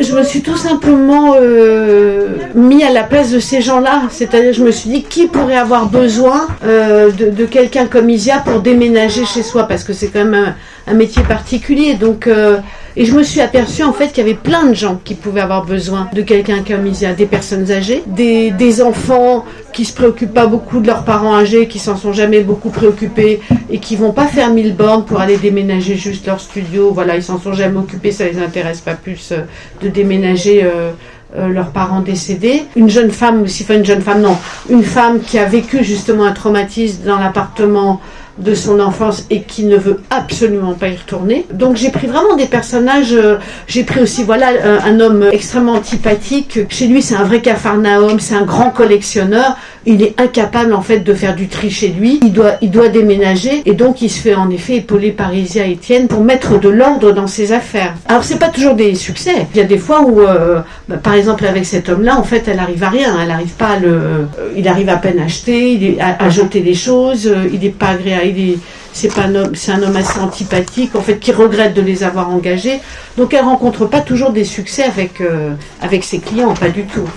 Je 0.00 0.14
me 0.14 0.22
suis 0.22 0.42
tout 0.42 0.56
simplement 0.56 1.36
euh, 1.40 2.36
mis 2.54 2.82
à 2.84 2.90
la 2.90 3.02
place 3.02 3.30
de 3.30 3.38
ces 3.38 3.60
gens-là. 3.60 4.02
C'est-à-dire, 4.10 4.52
je 4.52 4.62
me 4.62 4.70
suis 4.70 4.90
dit, 4.90 5.02
qui 5.02 5.26
pourrait 5.26 5.56
avoir 5.56 5.86
besoin 5.86 6.46
euh, 6.64 7.10
de, 7.10 7.46
quelqu'un 7.46 7.86
comme 7.86 8.10
Isia 8.10 8.38
pour 8.38 8.60
déménager 8.60 9.24
chez 9.24 9.42
soi? 9.42 9.64
Parce 9.64 9.84
que 9.84 9.92
c'est 9.92 10.08
quand 10.08 10.24
même 10.24 10.34
un, 10.34 10.54
un 10.90 10.94
métier 10.94 11.22
particulier. 11.22 11.94
Donc, 11.94 12.26
euh, 12.26 12.58
et 12.96 13.04
je 13.04 13.14
me 13.14 13.22
suis 13.22 13.40
aperçue 13.40 13.82
en 13.82 13.92
fait 13.92 14.08
qu'il 14.08 14.18
y 14.18 14.28
avait 14.28 14.38
plein 14.38 14.66
de 14.66 14.74
gens 14.74 14.98
qui 15.04 15.14
pouvaient 15.14 15.42
avoir 15.42 15.66
besoin 15.66 16.08
de 16.14 16.22
quelqu'un 16.22 16.62
comme 16.66 16.86
Isia. 16.86 17.12
Des 17.12 17.26
personnes 17.26 17.70
âgées, 17.70 18.02
des, 18.06 18.50
des 18.50 18.82
enfants 18.82 19.44
qui 19.72 19.84
se 19.84 19.92
préoccupent 19.92 20.32
pas 20.32 20.46
beaucoup 20.46 20.80
de 20.80 20.86
leurs 20.86 21.04
parents 21.04 21.36
âgés, 21.36 21.68
qui 21.68 21.78
s'en 21.78 21.96
sont 21.96 22.12
jamais 22.12 22.40
beaucoup 22.40 22.70
préoccupés 22.70 23.40
et 23.68 23.78
qui 23.78 23.96
vont 23.96 24.12
pas 24.12 24.26
faire 24.26 24.50
mille 24.50 24.74
bornes 24.74 25.04
pour 25.04 25.20
aller 25.20 25.36
déménager 25.36 25.96
juste 25.96 26.26
leur 26.26 26.40
studio. 26.40 26.92
Voilà, 26.92 27.16
ils 27.16 27.22
s'en 27.22 27.38
sont 27.38 27.52
jamais 27.52 27.78
occupés, 27.78 28.12
ça 28.12 28.24
les 28.24 28.38
intéresse 28.38 28.80
pas 28.80 28.94
plus 28.94 29.32
euh, 29.32 29.42
de 29.82 29.88
déménager 29.88 30.64
euh, 30.64 30.92
euh, 31.36 31.48
leurs 31.48 31.70
parents 31.72 32.00
décédés. 32.00 32.62
Une 32.76 32.88
jeune 32.88 33.10
femme 33.10 33.42
aussi, 33.42 33.64
enfin 33.64 33.74
une 33.74 33.84
jeune 33.84 34.00
femme, 34.00 34.22
non, 34.22 34.38
une 34.70 34.84
femme 34.84 35.20
qui 35.20 35.38
a 35.38 35.44
vécu 35.44 35.84
justement 35.84 36.24
un 36.24 36.32
traumatisme 36.32 37.02
dans 37.04 37.18
l'appartement 37.18 38.00
de 38.38 38.54
son 38.54 38.80
enfance 38.80 39.24
et 39.30 39.42
qui 39.42 39.64
ne 39.64 39.76
veut 39.76 40.00
absolument 40.10 40.74
pas 40.74 40.88
y 40.88 40.96
retourner. 40.96 41.46
Donc 41.52 41.76
j'ai 41.76 41.90
pris 41.90 42.06
vraiment 42.06 42.36
des 42.36 42.46
personnages, 42.46 43.12
euh, 43.12 43.36
j'ai 43.66 43.82
pris 43.84 44.00
aussi 44.00 44.24
voilà 44.24 44.48
un, 44.64 44.92
un 44.92 45.00
homme 45.00 45.24
extrêmement 45.32 45.72
antipathique. 45.72 46.60
Chez 46.68 46.86
lui 46.86 47.00
c'est 47.02 47.14
un 47.16 47.24
vrai 47.24 47.40
cafarnaum, 47.40 48.20
c'est 48.20 48.34
un 48.34 48.42
grand 48.44 48.70
collectionneur. 48.70 49.56
Il 49.86 50.02
est 50.02 50.20
incapable 50.20 50.74
en 50.74 50.82
fait 50.82 50.98
de 51.00 51.14
faire 51.14 51.34
du 51.36 51.46
tri 51.48 51.70
chez 51.70 51.88
lui. 51.88 52.20
Il 52.22 52.32
doit, 52.32 52.54
il 52.60 52.70
doit 52.70 52.88
déménager 52.88 53.62
et 53.64 53.72
donc 53.72 54.02
il 54.02 54.10
se 54.10 54.20
fait 54.20 54.34
en 54.34 54.50
effet 54.50 54.76
épauler 54.76 55.12
par 55.12 55.32
Isia 55.32 55.64
Etienne 55.66 56.08
pour 56.08 56.22
mettre 56.24 56.58
de 56.58 56.68
l'ordre 56.68 57.12
dans 57.12 57.28
ses 57.28 57.52
affaires. 57.52 57.94
Alors 58.08 58.24
c'est 58.24 58.38
pas 58.38 58.48
toujours 58.48 58.74
des 58.74 58.94
succès. 58.96 59.46
Il 59.54 59.58
y 59.58 59.60
a 59.60 59.64
des 59.64 59.78
fois 59.78 60.02
où, 60.02 60.20
euh, 60.20 60.60
bah, 60.88 60.96
par 60.96 61.14
exemple 61.14 61.46
avec 61.46 61.64
cet 61.64 61.88
homme-là, 61.88 62.18
en 62.18 62.24
fait 62.24 62.48
elle 62.48 62.58
arrive 62.58 62.82
à 62.82 62.90
rien. 62.90 63.16
Elle 63.22 63.30
arrive 63.30 63.54
pas 63.54 63.68
à 63.68 63.78
le, 63.78 63.88
euh, 63.88 64.24
il 64.56 64.66
arrive 64.68 64.88
à 64.88 64.96
peine 64.96 65.20
à 65.20 65.24
acheter, 65.24 65.96
à, 66.00 66.24
à 66.24 66.28
jeter 66.28 66.60
des 66.60 66.74
choses. 66.74 67.26
euh, 67.26 67.48
il 67.52 67.64
est 67.64 67.70
pas 67.70 67.88
agréable. 67.90 68.25
Il 68.26 68.50
est, 68.50 68.58
c'est 68.92 69.14
pas 69.14 69.22
un 69.22 69.34
homme, 69.34 69.54
c'est 69.54 69.72
un 69.72 69.82
homme 69.82 69.96
assez 69.96 70.18
antipathique 70.20 70.94
en 70.94 71.00
fait 71.00 71.18
qui 71.18 71.32
regrette 71.32 71.74
de 71.74 71.82
les 71.82 72.02
avoir 72.04 72.30
engagés. 72.30 72.80
Donc 73.16 73.34
elle 73.34 73.44
rencontre 73.44 73.86
pas 73.86 74.00
toujours 74.00 74.30
des 74.30 74.44
succès 74.44 74.84
avec 74.84 75.20
euh, 75.20 75.50
avec 75.80 76.04
ses 76.04 76.18
clients, 76.18 76.54
pas 76.54 76.68
du 76.68 76.84
tout. 76.84 77.08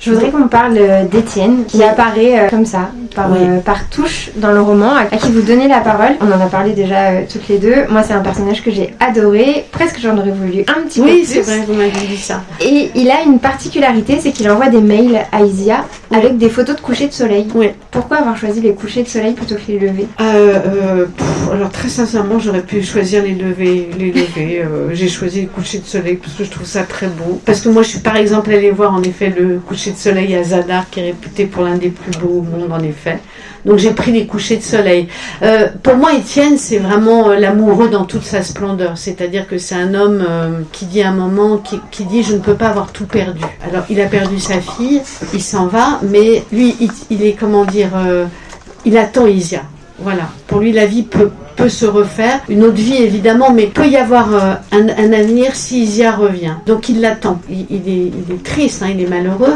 Je 0.00 0.12
voudrais 0.12 0.30
qu'on 0.30 0.48
parle 0.48 0.76
euh, 0.78 1.04
d'Étienne, 1.04 1.64
qui 1.66 1.82
apparaît 1.82 2.38
euh, 2.38 2.48
comme 2.50 2.66
ça, 2.66 2.90
par, 3.14 3.30
Oui. 3.30 3.38
euh, 3.40 3.58
par 3.60 3.88
touche 3.88 4.30
dans 4.36 4.52
le 4.52 4.60
roman, 4.60 4.94
à, 4.94 5.04
qui 5.16 5.30
vous 5.32 5.42
donnez 5.42 5.68
la 5.68 5.80
parole. 5.80 6.14
On 6.20 6.26
en 6.30 6.40
a 6.44 6.48
parlé 6.48 6.72
déjà 6.72 7.10
euh, 7.10 7.20
toutes 7.30 7.48
les 7.48 7.58
deux. 7.58 7.86
Moi, 7.88 8.02
c'est 8.02 8.12
un 8.12 8.20
personnage 8.20 8.62
que 8.62 8.70
j'ai 8.70 8.94
adoré. 9.00 9.64
Presque 9.72 9.98
j'en 10.00 10.16
aurais 10.18 10.30
voulu 10.30 10.62
un 10.68 10.82
petit 10.86 11.00
peu 11.00 11.06
Oui, 11.06 11.22
plus. 11.22 11.26
c'est 11.26 11.40
vrai, 11.42 11.64
vous 11.66 11.74
m'avez 11.74 11.90
dit 12.06 12.16
ça. 12.16 12.42
Et 12.60 12.90
il 12.94 13.10
a 13.10 13.22
une 13.22 13.38
particularité, 13.38 14.18
c'est 14.20 14.32
qu'il 14.32 14.50
envoie 14.50 14.68
des 14.68 14.80
mails 14.80 15.20
à 15.32 15.42
Isia 15.42 15.84
Oui. 16.10 16.18
avec 16.18 16.36
des 16.38 16.48
photos 16.48 16.76
de 16.76 16.80
coucher 16.80 17.06
de 17.08 17.12
soleil. 17.12 17.46
Oui. 17.54 17.70
Pourquoi 17.90 18.18
avoir 18.18 18.36
choisi 18.36 18.60
les 18.60 18.74
couchers 18.74 19.02
de 19.02 19.08
soleil 19.08 19.32
plutôt 19.34 19.54
que 19.54 19.60
les 19.72 19.78
levées 19.78 20.08
Euh, 20.20 21.06
pff, 21.06 21.50
alors 21.52 21.70
très 21.70 21.88
sincèrement, 21.88 22.38
j'aurais 22.38 22.62
pu 22.62 22.82
choisir 22.82 23.22
les 23.22 23.34
levées. 23.34 23.88
Les 23.98 24.10
levées. 24.12 24.64
J'ai 24.92 25.08
choisi 25.08 25.42
le 25.42 25.48
coucher 25.48 25.78
de 25.78 25.86
soleil 25.86 26.16
parce 26.16 26.34
que 26.34 26.44
je 26.44 26.50
trouve 26.50 26.66
ça 26.66 26.82
très 26.82 27.06
beau. 27.06 27.40
Parce 27.44 27.60
que 27.60 27.68
moi, 27.68 27.82
je 27.82 27.88
suis 27.88 27.98
par 28.00 28.16
exemple 28.16 28.50
allée 28.52 28.70
voir 28.70 28.92
en 28.94 29.02
effet 29.02 29.32
le 29.36 29.58
coucher 29.66 29.92
de 29.92 29.96
soleil 29.96 30.34
à 30.34 30.42
Zadar, 30.42 30.88
qui 30.90 31.00
est 31.00 31.04
réputé 31.06 31.46
pour 31.46 31.62
l'un 31.64 31.76
des 31.76 31.88
plus 31.90 32.12
beaux 32.20 32.38
au 32.38 32.42
monde 32.42 32.72
en 32.72 32.80
effet. 32.82 33.03
Donc 33.64 33.78
j'ai 33.78 33.92
pris 33.92 34.12
les 34.12 34.26
couchers 34.26 34.56
de 34.56 34.62
soleil. 34.62 35.08
Euh, 35.42 35.68
pour 35.82 35.96
moi, 35.96 36.14
Étienne, 36.14 36.58
c'est 36.58 36.78
vraiment 36.78 37.30
euh, 37.30 37.36
l'amoureux 37.36 37.88
dans 37.88 38.04
toute 38.04 38.24
sa 38.24 38.42
splendeur. 38.42 38.98
C'est-à-dire 38.98 39.48
que 39.48 39.58
c'est 39.58 39.74
un 39.74 39.94
homme 39.94 40.24
euh, 40.28 40.60
qui 40.72 40.84
dit 40.86 41.02
à 41.02 41.08
un 41.08 41.14
moment, 41.14 41.58
qui, 41.58 42.04
dit 42.04 42.22
je 42.22 42.34
ne 42.34 42.40
peux 42.40 42.54
pas 42.54 42.68
avoir 42.68 42.92
tout 42.92 43.06
perdu. 43.06 43.42
Alors 43.66 43.84
il 43.88 44.00
a 44.00 44.06
perdu 44.06 44.38
sa 44.38 44.60
fille, 44.60 45.00
il 45.32 45.42
s'en 45.42 45.66
va, 45.66 46.00
mais 46.02 46.44
lui, 46.52 46.76
il, 47.10 47.24
est 47.24 47.32
comment 47.32 47.64
dire, 47.64 47.90
il 48.84 48.98
attend 48.98 49.26
Isia. 49.26 49.62
Voilà. 49.98 50.28
Pour 50.46 50.60
lui, 50.60 50.72
la 50.72 50.86
vie 50.86 51.04
peut, 51.04 51.30
se 51.68 51.86
refaire. 51.86 52.40
Une 52.50 52.62
autre 52.62 52.74
vie, 52.74 52.96
évidemment, 52.96 53.50
mais 53.50 53.66
peut 53.68 53.86
y 53.86 53.96
avoir 53.96 54.28
un, 54.70 54.88
avenir 55.12 55.54
si 55.54 55.84
Isia 55.84 56.12
revient. 56.14 56.54
Donc 56.66 56.90
il 56.90 57.00
l'attend. 57.00 57.40
Il, 57.48 57.64
il 57.70 57.88
est, 57.88 58.12
il 58.28 58.34
est 58.34 58.42
triste, 58.42 58.82
hein, 58.82 58.88
il 58.92 59.00
est 59.00 59.08
malheureux. 59.08 59.54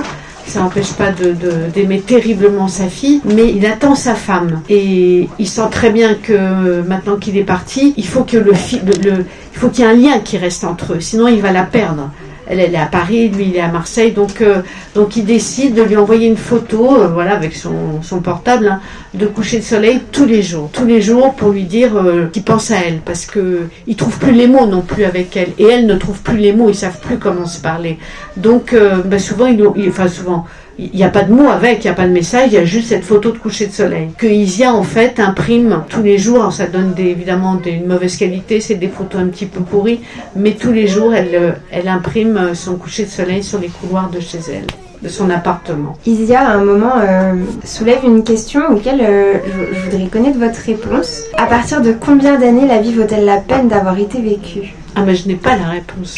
Ça 0.48 0.60
n'empêche 0.60 0.92
pas 0.94 1.12
de- 1.12 1.32
de- 1.32 1.70
d'aimer 1.74 2.00
terriblement 2.00 2.68
sa 2.68 2.88
fille, 2.88 3.20
mais 3.24 3.52
il 3.54 3.66
attend 3.66 3.94
sa 3.94 4.14
femme. 4.14 4.62
Et 4.70 5.28
il 5.38 5.46
sent 5.46 5.68
très 5.70 5.90
bien 5.90 6.14
que 6.14 6.32
euh, 6.32 6.82
maintenant 6.82 7.16
qu'il 7.16 7.36
est 7.36 7.44
parti, 7.44 7.92
il 7.98 8.06
faut 8.06 8.24
qu'il 8.24 8.38
y 8.40 9.82
ait 9.82 9.84
un 9.84 9.92
lien 9.92 10.18
qui 10.20 10.38
reste 10.38 10.64
entre 10.64 10.94
eux. 10.94 11.00
Sinon, 11.00 11.28
il 11.28 11.42
va 11.42 11.52
la 11.52 11.64
perdre. 11.64 12.10
Elle, 12.48 12.60
elle 12.60 12.74
est 12.74 12.78
à 12.78 12.86
Paris, 12.86 13.28
lui, 13.28 13.48
il 13.50 13.56
est 13.56 13.60
à 13.60 13.68
Marseille. 13.68 14.12
Donc, 14.12 14.40
euh, 14.40 14.62
donc 14.94 15.16
il 15.16 15.24
décide 15.24 15.74
de 15.74 15.82
lui 15.82 15.96
envoyer 15.96 16.26
une 16.28 16.36
photo, 16.36 16.96
euh, 17.00 17.08
voilà, 17.08 17.34
avec 17.34 17.54
son, 17.54 18.02
son 18.02 18.20
portable, 18.20 18.68
hein, 18.68 18.80
de 19.14 19.26
coucher 19.26 19.58
de 19.58 19.64
soleil 19.64 20.00
tous 20.12 20.24
les 20.24 20.42
jours. 20.42 20.70
Tous 20.72 20.86
les 20.86 21.00
jours 21.02 21.34
pour 21.34 21.50
lui 21.50 21.64
dire 21.64 21.96
euh, 21.96 22.26
qu'il 22.32 22.42
pense 22.42 22.70
à 22.70 22.76
elle. 22.86 22.98
Parce 23.04 23.26
que 23.26 23.68
il 23.86 23.96
trouve 23.96 24.18
plus 24.18 24.32
les 24.32 24.46
mots 24.46 24.66
non 24.66 24.80
plus 24.82 25.04
avec 25.04 25.36
elle. 25.36 25.50
Et 25.58 25.64
elle 25.64 25.86
ne 25.86 25.94
trouve 25.96 26.20
plus 26.22 26.38
les 26.38 26.52
mots, 26.52 26.68
ils 26.70 26.74
savent 26.74 27.00
plus 27.00 27.18
comment 27.18 27.46
se 27.46 27.60
parler. 27.60 27.98
Donc, 28.36 28.72
euh, 28.72 29.02
bah, 29.04 29.18
souvent, 29.18 29.46
il, 29.46 29.62
il- 29.76 29.88
enfin 29.90 30.08
souvent, 30.08 30.46
il 30.78 30.90
n'y 30.94 31.04
a 31.04 31.08
pas 31.08 31.24
de 31.24 31.32
mots 31.32 31.48
avec, 31.48 31.84
il 31.84 31.88
n'y 31.88 31.90
a 31.90 31.94
pas 31.94 32.06
de 32.06 32.12
message, 32.12 32.48
il 32.48 32.54
y 32.54 32.58
a 32.58 32.64
juste 32.64 32.88
cette 32.88 33.04
photo 33.04 33.32
de 33.32 33.38
coucher 33.38 33.66
de 33.66 33.72
soleil. 33.72 34.08
Que 34.16 34.26
Isia, 34.26 34.72
en 34.72 34.84
fait, 34.84 35.18
imprime 35.18 35.82
tous 35.88 36.02
les 36.02 36.18
jours. 36.18 36.52
ça 36.52 36.66
donne 36.66 36.94
évidemment 36.96 37.56
des, 37.56 37.72
une 37.72 37.86
mauvaise 37.86 38.16
qualité, 38.16 38.60
c'est 38.60 38.76
des 38.76 38.88
photos 38.88 39.20
un 39.20 39.26
petit 39.26 39.46
peu 39.46 39.60
pourries, 39.60 40.00
mais 40.36 40.52
tous 40.52 40.72
les 40.72 40.86
jours, 40.86 41.14
elle, 41.14 41.34
euh, 41.34 41.50
elle 41.72 41.88
imprime 41.88 42.54
son 42.54 42.76
coucher 42.76 43.04
de 43.04 43.10
soleil 43.10 43.42
sur 43.42 43.58
les 43.58 43.68
couloirs 43.68 44.10
de 44.10 44.20
chez 44.20 44.38
elle 44.52 44.66
de 45.02 45.08
son 45.08 45.30
appartement. 45.30 45.96
Isia, 46.06 46.40
à 46.40 46.54
un 46.54 46.64
moment, 46.64 46.94
euh, 47.00 47.34
soulève 47.64 48.00
une 48.04 48.24
question 48.24 48.62
auquel 48.70 49.00
euh, 49.00 49.34
je, 49.46 49.76
je, 49.76 49.80
voudrais 49.90 50.08
connaître 50.08 50.38
votre 50.38 50.58
réponse. 50.58 51.22
À 51.36 51.46
partir 51.46 51.80
de 51.82 51.92
combien 51.92 52.38
d'années 52.38 52.66
la 52.66 52.78
vie 52.78 52.92
vaut-elle 52.92 53.24
la 53.24 53.36
peine 53.38 53.68
d'avoir 53.68 53.96
été 53.98 54.20
vécue? 54.20 54.74
Ah, 54.96 55.02
mais 55.06 55.14
je 55.14 55.28
n'ai 55.28 55.36
pas 55.36 55.56
la 55.56 55.68
réponse. 55.68 56.16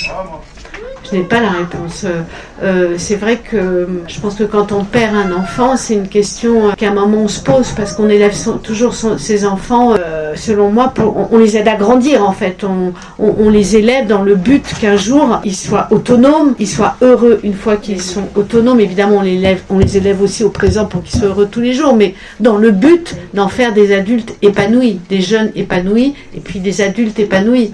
Je 1.10 1.16
n'ai 1.16 1.24
pas 1.24 1.40
la 1.40 1.50
réponse. 1.50 2.04
Euh, 2.04 2.22
euh, 2.62 2.94
c'est 2.96 3.16
vrai 3.16 3.38
que 3.38 3.88
je 4.06 4.20
pense 4.20 4.36
que 4.36 4.44
quand 4.44 4.70
on 4.70 4.84
perd 4.84 5.14
un 5.14 5.32
enfant, 5.32 5.76
c'est 5.76 5.94
une 5.94 6.08
question 6.08 6.70
qu'à 6.76 6.90
un 6.90 6.94
moment 6.94 7.22
on 7.22 7.28
se 7.28 7.40
pose 7.40 7.70
parce 7.70 7.94
qu'on 7.94 8.08
élève 8.08 8.34
toujours 8.62 8.94
ses 8.94 9.44
enfants, 9.44 9.94
euh, 9.98 10.34
selon 10.36 10.70
moi, 10.70 10.92
on, 10.98 11.38
les 11.38 11.56
aide 11.56 11.66
à 11.68 11.74
grandir 11.74 12.24
en 12.24 12.32
fait. 12.32 12.64
On, 13.18 13.50
les 13.50 13.76
élève 13.76 14.06
dans 14.06 14.22
le 14.22 14.36
but 14.36 14.64
qu'un 14.80 14.96
jour 14.96 15.40
ils 15.44 15.56
soient 15.56 15.88
autonomes, 15.90 16.54
ils 16.60 16.68
soient 16.68 16.96
heureux 17.02 17.40
une 17.42 17.54
fois 17.54 17.76
qu'ils 17.76 18.00
sont 18.00 18.28
autonomes. 18.36 18.78
Évidemment, 18.78 19.22
on 19.70 19.78
les 19.78 19.96
élève 19.96 20.22
aussi 20.22 20.44
au 20.44 20.50
présent 20.50 20.84
pour 20.84 21.02
qu'ils 21.02 21.18
soient 21.18 21.28
heureux 21.28 21.48
tous 21.50 21.60
les 21.60 21.72
jours, 21.72 21.96
mais 21.96 22.14
dans 22.38 22.56
le 22.56 22.70
but 22.70 23.16
d'en 23.34 23.48
faire 23.48 23.72
des 23.72 23.92
adultes 23.92 24.36
épanouis, 24.42 25.00
des 25.08 25.20
jeunes 25.20 25.50
épanouis 25.56 26.14
et 26.36 26.40
puis 26.40 26.60
des 26.60 26.80
adultes 26.80 27.18
épanouis. 27.18 27.72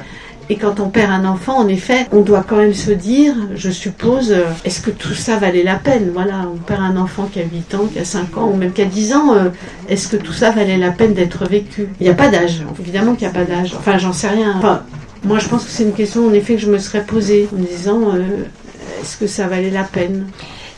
Et 0.49 0.57
quand 0.57 0.79
on 0.79 0.89
perd 0.91 1.11
un 1.11 1.25
enfant, 1.25 1.57
en 1.59 1.67
effet, 1.67 2.07
on 2.13 2.21
doit 2.21 2.45
quand 2.47 2.57
même 2.57 2.75
se 2.75 2.93
dire, 2.93 3.35
je 3.57 3.71
suppose, 3.71 4.31
euh, 4.31 4.45
est-ce 4.65 4.81
que 4.81 4.93
tout 4.93 5.15
ça 5.15 5.39
valait 5.39 5.65
la 5.65 5.75
peine? 5.75 6.11
Voilà, 6.13 6.49
on 6.53 6.57
perd 6.57 6.83
un 6.83 6.97
enfant 6.97 7.29
qui 7.33 7.41
a 7.41 7.43
8 7.43 7.75
ans, 7.75 7.87
qui 7.93 7.99
a 7.99 8.05
5 8.05 8.39
ans, 8.39 8.51
ou 8.53 8.57
même 8.57 8.73
qui 8.73 8.83
a 8.83 8.85
10 8.85 9.15
ans, 9.15 9.35
euh, 9.35 9.49
est-ce 9.89 10.07
que 10.07 10.17
tout 10.17 10.33
ça 10.33 10.53
valait 10.53 10.77
la 10.77 10.93
peine 10.93 11.15
d'être 11.15 11.49
vécu? 11.49 11.89
Il 12.01 12.05
n'y 12.05 12.11
a 12.11 12.15
pas 12.15 12.29
d'âge, 12.29 12.63
évidemment 12.79 13.15
qu'il 13.15 13.27
n'y 13.27 13.35
a 13.35 13.39
pas 13.39 13.45
d'âge. 13.45 13.75
Enfin, 13.77 13.99
j'en 13.99 14.13
sais 14.13 14.29
rien. 14.29 14.61
Moi, 15.25 15.41
je 15.41 15.49
pense 15.49 15.65
que 15.65 15.71
c'est 15.71 15.83
une 15.83 15.95
question, 15.95 16.27
en 16.29 16.33
effet, 16.33 16.55
que 16.55 16.61
je 16.61 16.71
me 16.71 16.79
serais 16.79 17.03
posée, 17.03 17.49
en 17.53 17.59
me 17.61 17.67
disant, 17.67 18.15
euh, 18.15 18.45
est-ce 19.03 19.17
que 19.17 19.27
ça 19.27 19.49
valait 19.49 19.71
la 19.71 19.83
peine? 19.83 20.27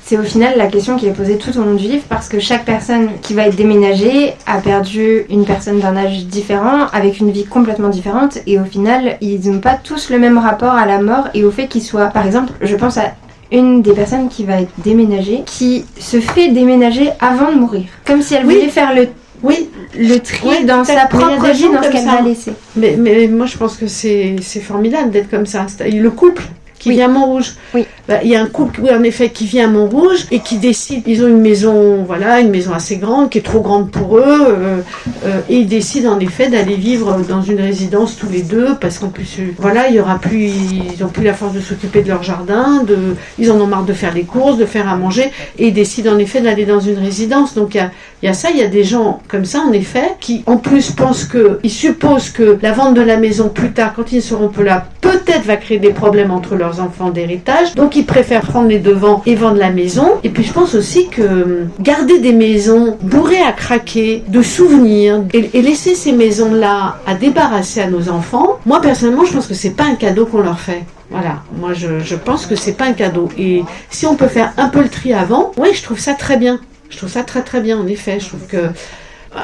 C'est 0.08 0.16
au 0.16 0.22
final 0.22 0.54
la 0.56 0.68
question 0.68 0.96
qui 0.96 1.06
est 1.06 1.12
posée 1.12 1.36
tout 1.36 1.54
au 1.58 1.62
long 1.62 1.74
du 1.74 1.86
livre 1.86 2.04
parce 2.08 2.30
que 2.30 2.38
chaque 2.38 2.64
personne 2.64 3.10
qui 3.20 3.34
va 3.34 3.46
être 3.46 3.56
déménagée 3.56 4.32
a 4.46 4.56
perdu 4.56 5.26
une 5.28 5.44
personne 5.44 5.80
d'un 5.80 5.98
âge 5.98 6.24
différent, 6.24 6.86
avec 6.94 7.18
une 7.20 7.30
vie 7.30 7.44
complètement 7.44 7.90
différente, 7.90 8.38
et 8.46 8.58
au 8.58 8.64
final, 8.64 9.18
ils 9.20 9.50
n'ont 9.50 9.58
pas 9.58 9.74
tous 9.74 10.08
le 10.08 10.18
même 10.18 10.38
rapport 10.38 10.72
à 10.72 10.86
la 10.86 10.98
mort 10.98 11.28
et 11.34 11.44
au 11.44 11.50
fait 11.50 11.66
qu'ils 11.66 11.82
soient, 11.82 12.06
par 12.06 12.24
exemple, 12.24 12.54
je 12.62 12.74
pense 12.74 12.96
à 12.96 13.12
une 13.52 13.82
des 13.82 13.92
personnes 13.92 14.30
qui 14.30 14.44
va 14.44 14.62
être 14.62 14.72
déménagée, 14.78 15.42
qui 15.44 15.84
se 15.98 16.20
fait 16.20 16.48
déménager 16.48 17.10
avant 17.20 17.52
de 17.52 17.58
mourir, 17.58 17.84
comme 18.06 18.22
si 18.22 18.32
elle 18.32 18.44
voulait 18.44 18.68
faire 18.68 18.94
le 18.94 19.08
oui, 19.42 19.68
le 19.96 20.18
tri 20.18 20.64
dans 20.64 20.84
sa 20.84 21.06
propre 21.06 21.46
vie, 21.52 21.68
dans 21.72 21.82
ce 21.82 21.90
qu'elle 21.90 22.06
va 22.06 22.22
laisser. 22.22 22.52
Mais, 22.76 22.96
mais 22.98 23.28
moi, 23.28 23.46
je 23.46 23.56
pense 23.56 23.76
que 23.76 23.86
c'est 23.86 24.60
formidable 24.60 25.10
d'être 25.10 25.30
comme 25.30 25.46
ça. 25.46 25.66
Le 25.80 26.08
couple 26.10 26.42
qui 26.78 26.90
vient 26.92 27.06
à 27.06 27.08
Montrouge. 27.08 27.54
Oui. 27.74 27.86
Bah, 28.08 28.20
il 28.22 28.30
y 28.30 28.36
a 28.36 28.42
un 28.42 28.46
couple, 28.46 28.80
oui, 28.82 28.90
en 28.90 29.02
effet, 29.02 29.28
qui 29.30 29.44
vient 29.44 29.68
à 29.68 29.70
Montrouge 29.70 30.26
et 30.30 30.40
qui 30.40 30.56
décide, 30.56 31.02
ils 31.06 31.22
ont 31.22 31.28
une 31.28 31.40
maison, 31.40 32.04
voilà, 32.04 32.40
une 32.40 32.50
maison 32.50 32.72
assez 32.72 32.96
grande, 32.96 33.28
qui 33.28 33.38
est 33.38 33.42
trop 33.42 33.60
grande 33.60 33.90
pour 33.90 34.16
eux, 34.16 34.22
euh, 34.24 34.80
euh, 35.26 35.40
et 35.50 35.56
ils 35.56 35.66
décident 35.66 36.12
en 36.12 36.20
effet 36.20 36.48
d'aller 36.48 36.76
vivre 36.76 37.18
dans 37.28 37.42
une 37.42 37.60
résidence 37.60 38.16
tous 38.16 38.30
les 38.30 38.42
deux, 38.42 38.76
parce 38.80 38.98
qu'en 38.98 39.08
plus, 39.08 39.36
euh, 39.40 39.52
voilà, 39.58 39.88
il 39.88 39.96
y 39.96 40.00
aura 40.00 40.18
plus, 40.18 40.50
ils 40.96 41.04
ont 41.04 41.08
plus 41.08 41.24
la 41.24 41.34
force 41.34 41.52
de 41.52 41.60
s'occuper 41.60 42.02
de 42.02 42.08
leur 42.08 42.22
jardin, 42.22 42.82
de, 42.84 42.96
ils 43.38 43.50
en 43.50 43.60
ont 43.60 43.66
marre 43.66 43.84
de 43.84 43.92
faire 43.92 44.14
les 44.14 44.24
courses, 44.24 44.56
de 44.56 44.64
faire 44.64 44.88
à 44.88 44.96
manger, 44.96 45.30
et 45.58 45.68
ils 45.68 45.74
décident 45.74 46.14
en 46.14 46.18
effet 46.18 46.40
d'aller 46.40 46.64
dans 46.64 46.80
une 46.80 46.98
résidence. 46.98 47.54
Donc 47.54 47.74
il 47.74 47.78
y 47.78 47.80
a, 47.80 47.90
il 48.22 48.26
y 48.26 48.28
a 48.28 48.34
ça, 48.34 48.50
il 48.50 48.58
y 48.58 48.62
a 48.62 48.68
des 48.68 48.82
gens 48.82 49.20
comme 49.28 49.44
ça, 49.44 49.60
en 49.60 49.72
effet, 49.72 50.16
qui 50.18 50.42
en 50.46 50.56
plus 50.56 50.90
pensent 50.90 51.24
que, 51.24 51.60
ils 51.62 51.70
supposent 51.70 52.30
que 52.30 52.58
la 52.62 52.72
vente 52.72 52.94
de 52.94 53.00
la 53.00 53.16
maison 53.16 53.48
plus 53.48 53.70
tard, 53.70 53.92
quand 53.94 54.10
ils 54.10 54.16
ne 54.16 54.20
seront 54.20 54.48
plus 54.48 54.64
là, 54.64 54.86
peut-être 55.00 55.44
va 55.44 55.56
créer 55.56 55.78
des 55.78 55.90
problèmes 55.90 56.32
entre 56.32 56.56
leurs 56.56 56.80
enfants 56.80 57.10
d'héritage. 57.10 57.74
Donc 57.74 57.94
ils 57.94 58.04
préfèrent 58.04 58.42
prendre 58.42 58.68
les 58.68 58.80
devants 58.80 59.22
et 59.24 59.36
vendre 59.36 59.58
la 59.58 59.70
maison. 59.70 60.14
Et 60.24 60.30
puis 60.30 60.42
je 60.42 60.52
pense 60.52 60.74
aussi 60.74 61.08
que 61.08 61.22
hum, 61.22 61.68
garder 61.80 62.18
des 62.18 62.32
maisons 62.32 62.96
bourrées 63.02 63.42
à 63.42 63.52
craquer 63.52 64.24
de 64.26 64.42
souvenirs 64.42 65.22
et, 65.32 65.62
laisser 65.62 65.94
ces 65.94 66.12
maisons-là 66.12 66.98
à 67.06 67.14
débarrasser 67.14 67.80
à 67.80 67.88
nos 67.88 68.08
enfants, 68.08 68.58
moi 68.66 68.80
personnellement 68.80 69.24
je 69.24 69.32
pense 69.32 69.46
que 69.46 69.54
c'est 69.54 69.76
pas 69.76 69.84
un 69.84 69.94
cadeau 69.94 70.26
qu'on 70.26 70.40
leur 70.40 70.58
fait. 70.58 70.84
Voilà, 71.10 71.42
moi 71.58 71.72
je, 71.72 72.00
je 72.00 72.16
pense 72.16 72.46
que 72.46 72.56
c'est 72.56 72.72
pas 72.72 72.86
un 72.86 72.92
cadeau. 72.92 73.28
Et 73.38 73.62
si 73.90 74.06
on 74.06 74.16
peut 74.16 74.28
faire 74.28 74.52
un 74.56 74.68
peu 74.68 74.82
le 74.82 74.88
tri 74.88 75.12
avant, 75.12 75.52
oui, 75.56 75.68
je 75.72 75.82
trouve 75.82 75.98
ça 75.98 76.14
très 76.14 76.36
bien. 76.36 76.58
Je 76.90 76.96
trouve 76.96 77.10
ça 77.10 77.22
très 77.22 77.42
très 77.42 77.60
bien 77.60 77.78
en 77.78 77.86
effet. 77.86 78.20
Je 78.20 78.28
trouve 78.28 78.46
que 78.46 78.70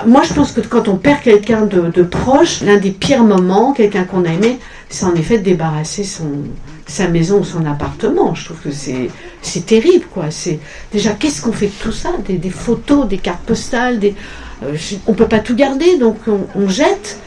moi, 0.07 0.23
je 0.23 0.33
pense 0.33 0.53
que 0.53 0.61
quand 0.61 0.89
on 0.89 0.97
perd 0.97 1.21
quelqu'un 1.23 1.67
de, 1.67 2.03
proche, 2.03 2.63
l'un 2.63 2.79
des 2.79 2.91
pires 2.91 3.23
moments, 3.23 3.73
quelqu'un 3.73 4.05
qu'on 4.05 4.25
a 4.25 4.29
aimé, 4.29 4.59
c'est 4.89 5.05
en 5.05 5.15
effet 5.15 5.39
de 5.39 5.45
débarrasser 5.45 6.07
sa 6.87 7.09
maison 7.09 7.41
ou 7.41 7.45
son 7.45 7.67
appartement. 7.67 8.35
Je 8.35 8.47
trouve 8.47 8.61
que 8.61 8.71
c'est, 8.71 9.67
terrible, 9.67 10.07
quoi. 10.13 10.27
Déjà, 10.93 11.11
qu'est-ce 11.13 11.43
qu'on 11.43 11.53
fait 11.53 11.67
de 11.67 11.83
tout 11.83 11.93
ça? 11.93 12.11
Des, 12.27 12.51
photos, 12.51 13.07
des 13.07 13.19
cartes 13.19 13.45
postales, 13.45 13.99
des, 13.99 14.15
euh, 14.63 14.75
on 15.07 15.13
peut 15.13 15.29
pas 15.29 15.41
tout 15.41 15.55
garder, 15.55 15.99
donc 15.99 16.17
on 16.55 16.69
jette 16.69 17.19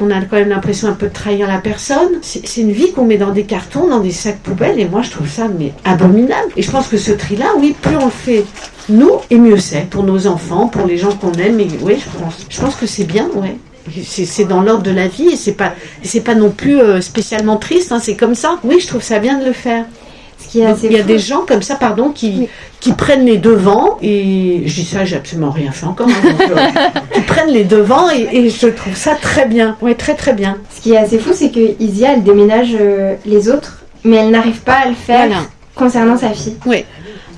on 0.00 0.10
a 0.10 0.20
quand 0.22 0.36
même 0.36 0.48
l'impression 0.48 0.88
un 0.88 0.92
peu 0.92 1.08
de 1.08 1.12
trahir 1.12 1.46
la 1.46 1.58
personne. 1.58 2.18
C'est 2.22 2.60
une 2.60 2.72
vie 2.72 2.92
qu'on 2.92 3.04
met 3.04 3.18
dans 3.18 3.32
des 3.32 3.44
cartons, 3.44 3.88
dans 3.88 4.00
des 4.00 4.12
sacs 4.12 4.38
poubelles, 4.38 4.78
et 4.78 4.86
moi 4.86 5.02
je 5.02 5.10
trouve 5.10 5.28
ça 5.28 5.48
mais 5.48 5.72
abominable. 5.84 6.52
Et 6.56 6.62
je 6.62 6.70
pense 6.70 6.88
que 6.88 6.96
ce 6.96 7.12
tri-là, 7.12 7.46
oui, 7.58 7.74
plus 7.80 7.96
on 7.96 8.06
le 8.06 8.10
fait 8.10 8.44
nous, 8.88 9.12
et 9.30 9.38
mieux 9.38 9.58
c'est 9.58 9.88
pour 9.88 10.04
nos 10.04 10.26
enfants, 10.26 10.68
pour 10.68 10.86
les 10.86 10.96
gens 10.96 11.12
qu'on 11.12 11.32
aime. 11.32 11.60
Et 11.60 11.68
oui, 11.82 11.96
je 11.98 12.18
pense, 12.18 12.46
je 12.48 12.60
pense 12.60 12.76
que 12.76 12.86
c'est 12.86 13.04
bien, 13.04 13.28
ouais. 13.34 13.56
C'est 14.04 14.44
dans 14.44 14.60
l'ordre 14.60 14.82
de 14.82 14.90
la 14.90 15.08
vie 15.08 15.28
et 15.28 15.36
c'est 15.36 15.52
pas, 15.52 15.72
c'est 16.02 16.20
pas 16.20 16.34
non 16.34 16.50
plus 16.50 16.78
euh, 16.78 17.00
spécialement 17.00 17.56
triste. 17.56 17.90
Hein, 17.90 18.00
c'est 18.02 18.16
comme 18.16 18.34
ça. 18.34 18.58
Oui, 18.62 18.80
je 18.80 18.86
trouve 18.86 19.02
ça 19.02 19.18
bien 19.18 19.38
de 19.38 19.46
le 19.46 19.52
faire 19.52 19.86
il 20.54 20.92
y 20.92 20.98
a 20.98 21.02
des 21.02 21.18
gens 21.18 21.44
comme 21.46 21.62
ça, 21.62 21.74
pardon, 21.74 22.10
qui, 22.10 22.48
qui 22.80 22.92
prennent 22.92 23.24
les 23.24 23.38
devants, 23.38 23.98
et 24.02 24.62
je 24.66 24.74
dis 24.74 24.84
ça, 24.84 25.04
j'ai 25.04 25.16
absolument 25.16 25.50
rien 25.50 25.72
fait 25.72 25.86
encore, 25.86 26.08
hein, 26.08 26.36
euh, 26.50 26.90
qui 27.14 27.20
prennent 27.22 27.50
les 27.50 27.64
devants, 27.64 28.08
et, 28.10 28.48
je 28.48 28.68
trouve 28.68 28.96
ça 28.96 29.14
très 29.14 29.46
bien, 29.46 29.76
ouais, 29.82 29.94
très 29.94 30.14
très 30.14 30.32
bien. 30.32 30.58
Ce 30.74 30.80
qui 30.80 30.92
est 30.92 30.96
assez 30.96 31.18
fou, 31.18 31.30
c'est 31.34 31.50
que 31.50 31.80
Isia, 31.80 32.14
elle 32.14 32.22
déménage 32.22 32.76
euh, 32.78 33.14
les 33.26 33.48
autres, 33.48 33.84
mais 34.04 34.16
elle 34.16 34.30
n'arrive 34.30 34.60
pas 34.60 34.80
à 34.84 34.88
le 34.88 34.94
faire 34.94 35.28
concernant 35.74 36.16
sa 36.16 36.30
fille. 36.30 36.56
Oui. 36.66 36.84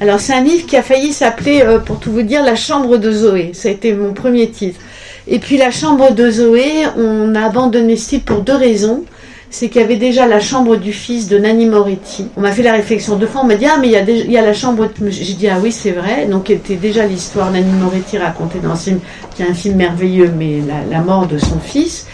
Alors 0.00 0.18
c'est 0.18 0.32
un 0.32 0.42
livre 0.42 0.66
qui 0.66 0.76
a 0.76 0.82
failli 0.82 1.12
s'appeler, 1.12 1.60
euh, 1.62 1.78
pour 1.78 1.98
tout 1.98 2.10
vous 2.10 2.22
dire, 2.22 2.42
La 2.42 2.56
chambre 2.56 2.96
de 2.96 3.12
Zoé. 3.12 3.50
Ça 3.54 3.68
a 3.68 3.72
été 3.72 3.92
mon 3.92 4.14
premier 4.14 4.48
titre. 4.48 4.80
Et 5.26 5.38
puis 5.38 5.58
La 5.58 5.70
chambre 5.70 6.14
de 6.14 6.30
Zoé, 6.30 6.86
on 6.96 7.34
a 7.34 7.42
abandonné 7.42 7.96
ce 7.96 8.10
titre 8.10 8.24
pour 8.24 8.42
deux 8.42 8.56
raisons 8.56 9.04
c'est 9.50 9.68
qu'il 9.68 9.80
y 9.80 9.84
avait 9.84 9.96
déjà 9.96 10.26
la 10.26 10.38
chambre 10.38 10.76
du 10.76 10.92
fils 10.92 11.26
de 11.28 11.36
Nanni 11.36 11.66
Moretti. 11.66 12.28
On 12.36 12.40
m'a 12.40 12.52
fait 12.52 12.62
la 12.62 12.72
réflexion 12.72 13.16
deux 13.16 13.26
fois, 13.26 13.40
on 13.42 13.46
m'a 13.46 13.56
dit, 13.56 13.66
ah, 13.66 13.78
mais 13.80 13.88
il 13.88 13.92
y 13.92 13.96
a, 13.96 14.02
il 14.02 14.30
y 14.30 14.38
a 14.38 14.42
la 14.42 14.54
chambre. 14.54 14.88
J'ai 15.08 15.34
dit, 15.34 15.48
ah 15.48 15.58
oui, 15.60 15.72
c'est 15.72 15.90
vrai. 15.90 16.26
Donc, 16.26 16.50
était 16.50 16.76
déjà 16.76 17.04
l'histoire 17.04 17.50
Nanni 17.50 17.72
Moretti 17.72 18.16
racontée 18.16 18.60
dans 18.60 18.70
un 18.70 18.76
film, 18.76 19.00
qui 19.34 19.42
est 19.42 19.46
un 19.46 19.54
film 19.54 19.74
merveilleux, 19.74 20.32
mais 20.36 20.60
la, 20.88 21.00
mort 21.00 21.26
de 21.26 21.36
son 21.36 21.58
fils. 21.58 22.06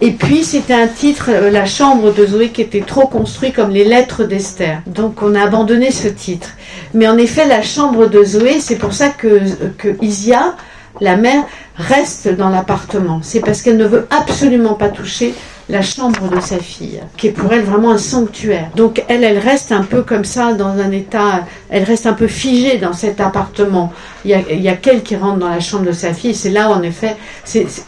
Et 0.00 0.12
puis, 0.12 0.44
c'était 0.44 0.74
un 0.74 0.86
titre, 0.86 1.30
euh, 1.32 1.50
La 1.50 1.64
chambre 1.64 2.12
de 2.12 2.24
Zoé, 2.24 2.50
qui 2.50 2.60
était 2.60 2.82
trop 2.82 3.08
construit 3.08 3.50
comme 3.50 3.70
les 3.70 3.84
lettres 3.84 4.24
d'Esther. 4.24 4.82
Donc, 4.86 5.22
on 5.22 5.34
a 5.34 5.42
abandonné 5.42 5.90
ce 5.90 6.06
titre. 6.06 6.50
Mais 6.94 7.08
en 7.08 7.18
effet, 7.18 7.46
La 7.46 7.62
chambre 7.62 8.06
de 8.06 8.22
Zoé, 8.22 8.60
c'est 8.60 8.76
pour 8.76 8.92
ça 8.92 9.08
que, 9.08 9.40
que 9.78 9.96
Isia, 10.02 10.54
la 11.00 11.16
mère, 11.16 11.44
reste 11.76 12.28
dans 12.28 12.48
l'appartement. 12.48 13.20
C'est 13.22 13.40
parce 13.40 13.62
qu'elle 13.62 13.76
ne 13.76 13.86
veut 13.86 14.06
absolument 14.10 14.74
pas 14.74 14.88
toucher 14.88 15.34
la 15.68 15.82
chambre 15.82 16.28
de 16.28 16.40
sa 16.40 16.58
fille, 16.58 17.00
qui 17.16 17.26
est 17.26 17.32
pour 17.32 17.52
elle 17.52 17.62
vraiment 17.62 17.90
un 17.90 17.98
sanctuaire. 17.98 18.70
Donc 18.76 19.04
elle, 19.08 19.24
elle 19.24 19.38
reste 19.38 19.72
un 19.72 19.82
peu 19.82 20.02
comme 20.02 20.24
ça 20.24 20.52
dans 20.52 20.78
un 20.78 20.92
état, 20.92 21.44
elle 21.70 21.82
reste 21.82 22.06
un 22.06 22.12
peu 22.12 22.28
figée 22.28 22.78
dans 22.78 22.92
cet 22.92 23.20
appartement. 23.20 23.92
Il 24.24 24.30
y 24.30 24.68
a, 24.68 24.76
qu'elle 24.76 25.02
qui 25.02 25.16
rentre 25.16 25.38
dans 25.38 25.48
la 25.48 25.60
chambre 25.60 25.84
de 25.84 25.92
sa 25.92 26.14
fille. 26.14 26.34
C'est 26.34 26.50
là, 26.50 26.70
en 26.70 26.82
effet, 26.82 27.16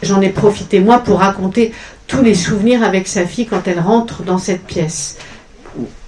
j'en 0.03 0.19
ai 0.21 0.29
profité 0.29 0.81
moi 0.81 0.99
pour 0.99 1.19
raconter 1.19 1.73
tous 2.07 2.21
les 2.21 2.35
souvenirs 2.35 2.83
avec 2.83 3.07
sa 3.07 3.25
fille 3.25 3.45
quand 3.45 3.67
elle 3.67 3.79
rentre 3.79 4.23
dans 4.23 4.39
cette 4.39 4.65
pièce. 4.65 5.17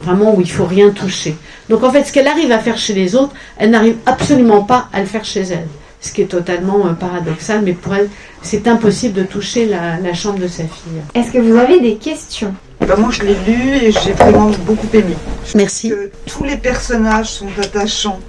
Vraiment 0.01 0.35
où 0.35 0.41
il 0.41 0.51
faut 0.51 0.65
rien 0.65 0.89
toucher. 0.89 1.37
Donc 1.69 1.83
en 1.83 1.91
fait, 1.91 2.03
ce 2.03 2.11
qu'elle 2.11 2.27
arrive 2.27 2.51
à 2.51 2.59
faire 2.59 2.77
chez 2.77 2.93
les 2.93 3.15
autres, 3.15 3.33
elle 3.57 3.69
n'arrive 3.69 3.95
absolument 4.05 4.63
pas 4.63 4.89
à 4.91 4.99
le 4.99 5.05
faire 5.05 5.23
chez 5.23 5.41
elle 5.41 5.67
ce 6.01 6.11
qui 6.11 6.23
est 6.23 6.25
totalement 6.25 6.87
euh, 6.87 6.93
paradoxal, 6.93 7.61
mais 7.63 7.73
pour 7.73 7.93
elle, 7.95 8.09
c'est 8.41 8.67
impossible 8.67 9.13
de 9.13 9.23
toucher 9.23 9.65
la, 9.65 10.13
chambre 10.13 10.39
de 10.39 10.47
sa 10.47 10.63
fille. 10.63 11.01
Est-ce 11.13 11.31
que 11.31 11.37
vous 11.37 11.55
avez 11.55 11.79
des 11.79 11.95
questions? 11.95 12.53
Bah 12.79 12.95
moi, 12.97 13.11
je 13.11 13.21
l'ai 13.21 13.35
lu 13.45 13.75
et 13.75 13.91
j'ai 13.91 14.13
vraiment 14.13 14.49
beaucoup 14.65 14.87
aimé. 14.93 15.15
Merci. 15.55 15.93
tous 16.25 16.43
les 16.43 16.57
personnages 16.57 17.29
sont 17.29 17.47
attachants. 17.61 18.19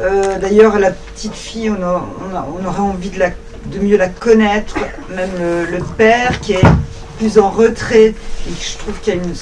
Euh, 0.00 0.38
d'ailleurs, 0.38 0.78
la 0.78 0.90
petite 0.90 1.34
fille, 1.34 1.70
on, 1.70 2.66
aurait 2.66 2.80
envie 2.80 3.10
de, 3.10 3.20
la, 3.20 3.30
de, 3.66 3.78
mieux 3.80 3.96
la 3.96 4.08
connaître. 4.08 4.76
Même 5.14 5.30
le, 5.38 5.78
père 5.96 6.40
qui 6.40 6.54
est 6.54 6.66
plus 7.18 7.38
en 7.38 7.50
retrait. 7.50 8.08
Et 8.08 8.14
je 8.60 8.78
trouve 8.78 8.98
qu'il 9.00 9.14
y 9.14 9.16
a 9.16 9.22
une, 9.22 9.32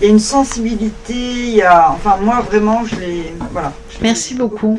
il 0.00 0.04
y 0.04 0.08
a 0.08 0.10
une 0.10 0.20
sensibilité. 0.20 1.14
Il 1.14 1.54
y 1.56 1.62
a, 1.62 1.90
enfin, 1.90 2.16
moi, 2.20 2.40
vraiment, 2.48 2.84
je 2.84 2.96
l'ai. 2.96 3.34
Voilà. 3.52 3.72
Merci 4.00 4.34
beaucoup. 4.34 4.78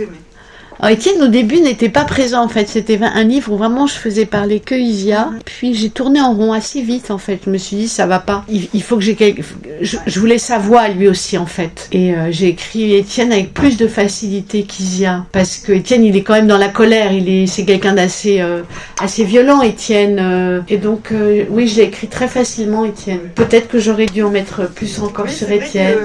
Étienne, 0.84 1.22
au 1.22 1.28
début, 1.28 1.62
n'était 1.62 1.90
pas 1.90 2.04
présent, 2.04 2.44
en 2.44 2.48
fait. 2.48 2.68
C'était 2.68 3.00
un 3.02 3.24
livre 3.24 3.52
où 3.52 3.58
vraiment 3.58 3.88
je 3.88 3.96
faisais 3.96 4.26
parler 4.26 4.60
que 4.60 4.76
Isia. 4.76 5.30
Puis 5.46 5.74
j'ai 5.74 5.90
tourné 5.90 6.22
en 6.22 6.34
rond 6.34 6.54
assez 6.54 6.82
vite, 6.82 7.12
en 7.12 7.18
fait. 7.18 7.40
Je 7.46 7.50
me 7.50 7.58
suis 7.58 7.76
dit, 7.76 7.88
ça 7.88 8.06
va 8.06 8.20
pas. 8.20 8.46
Il, 8.50 8.84
faut 8.84 8.98
que 8.98 9.02
j'ai 9.02 9.16
quelque... 9.16 9.42
Je, 9.82 9.98
je, 10.06 10.20
voulais 10.20 10.38
sa 10.38 10.58
voix, 10.58 10.88
lui 10.90 11.08
aussi, 11.08 11.38
en 11.38 11.46
fait. 11.46 11.88
Et 11.92 12.14
euh, 12.14 12.32
j'ai 12.32 12.48
écrit 12.48 12.94
Étienne 12.94 13.32
avec 13.32 13.54
plus 13.54 13.78
de 13.78 13.88
facilité 13.88 14.64
qu'Isia. 14.64 15.26
Parce 15.32 15.58
que 15.58 15.72
Étienne, 15.72 16.04
il 16.04 16.16
est 16.16 16.22
quand 16.22 16.34
même 16.34 16.48
dans 16.48 16.58
la 16.58 16.70
colère. 16.70 17.12
Il 17.12 17.30
est, 17.30 17.48
c'est 17.48 17.66
quelqu'un 17.66 17.94
d'assez, 17.94 18.42
euh, 18.42 18.62
assez 19.02 19.24
violent, 19.24 19.62
Étienne. 19.62 20.20
Euh. 20.22 20.62
et 20.70 20.78
donc, 20.78 21.14
oui, 21.50 21.68
je 21.68 21.78
l'ai 21.78 21.84
écrit 21.84 22.08
très 22.08 22.28
facilement, 22.28 22.86
Étienne. 22.86 23.20
Peut-être 23.34 23.68
que 23.68 23.80
j'aurais 23.80 24.06
dû 24.06 24.24
en 24.24 24.30
mettre 24.30 24.70
plus 24.70 25.00
encore 25.00 25.30
sur 25.30 25.50
Étienne. 25.50 25.98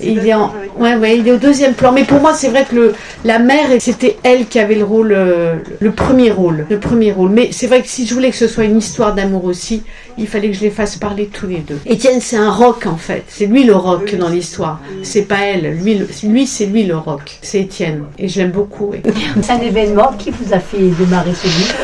il 0.00 0.26
est 0.26 0.34
en... 0.34 0.52
ouais, 0.78 0.94
ouais, 0.94 1.18
il 1.18 1.26
est 1.26 1.32
au 1.32 1.38
deuxième 1.38 1.74
plan. 1.74 1.92
Mais 1.92 2.04
pour 2.04 2.20
moi, 2.20 2.34
c'est 2.34 2.48
vrai 2.48 2.64
que 2.68 2.74
le, 2.74 2.94
la 3.24 3.38
mère, 3.38 3.68
c'était 3.78 4.09
elle 4.22 4.46
qui 4.46 4.58
avait 4.58 4.74
le 4.74 4.84
rôle, 4.84 5.12
euh, 5.12 5.56
le 5.80 5.92
premier 5.92 6.30
rôle, 6.30 6.66
le 6.68 6.78
premier 6.78 7.12
rôle. 7.12 7.30
Mais 7.30 7.50
c'est 7.52 7.66
vrai 7.66 7.82
que 7.82 7.88
si 7.88 8.06
je 8.06 8.14
voulais 8.14 8.30
que 8.30 8.36
ce 8.36 8.48
soit 8.48 8.64
une 8.64 8.78
histoire 8.78 9.14
d'amour 9.14 9.44
aussi, 9.44 9.82
il 10.18 10.26
fallait 10.26 10.48
que 10.48 10.56
je 10.56 10.62
les 10.62 10.70
fasse 10.70 10.96
parler 10.96 11.26
tous 11.26 11.46
les 11.46 11.58
deux. 11.58 11.78
Étienne, 11.86 12.20
c'est 12.20 12.36
un 12.36 12.50
rock 12.50 12.86
en 12.86 12.96
fait. 12.96 13.24
C'est 13.28 13.46
lui 13.46 13.64
le 13.64 13.74
rock 13.74 14.14
dans 14.16 14.28
l'histoire. 14.28 14.80
C'est 15.02 15.22
pas 15.22 15.40
elle. 15.40 15.78
Lui, 15.82 16.00
lui 16.24 16.46
c'est 16.46 16.66
lui 16.66 16.84
le 16.84 16.96
rock. 16.96 17.38
C'est 17.42 17.60
Étienne. 17.60 18.04
Et 18.18 18.28
je 18.28 18.40
l'aime 18.40 18.52
beaucoup. 18.52 18.94
C'est 19.42 19.50
un 19.52 19.60
événement 19.60 20.12
qui 20.18 20.30
vous 20.30 20.52
a 20.52 20.60
fait 20.60 20.78
démarrer 20.78 21.34
ce 21.34 21.46
livre? 21.46 21.74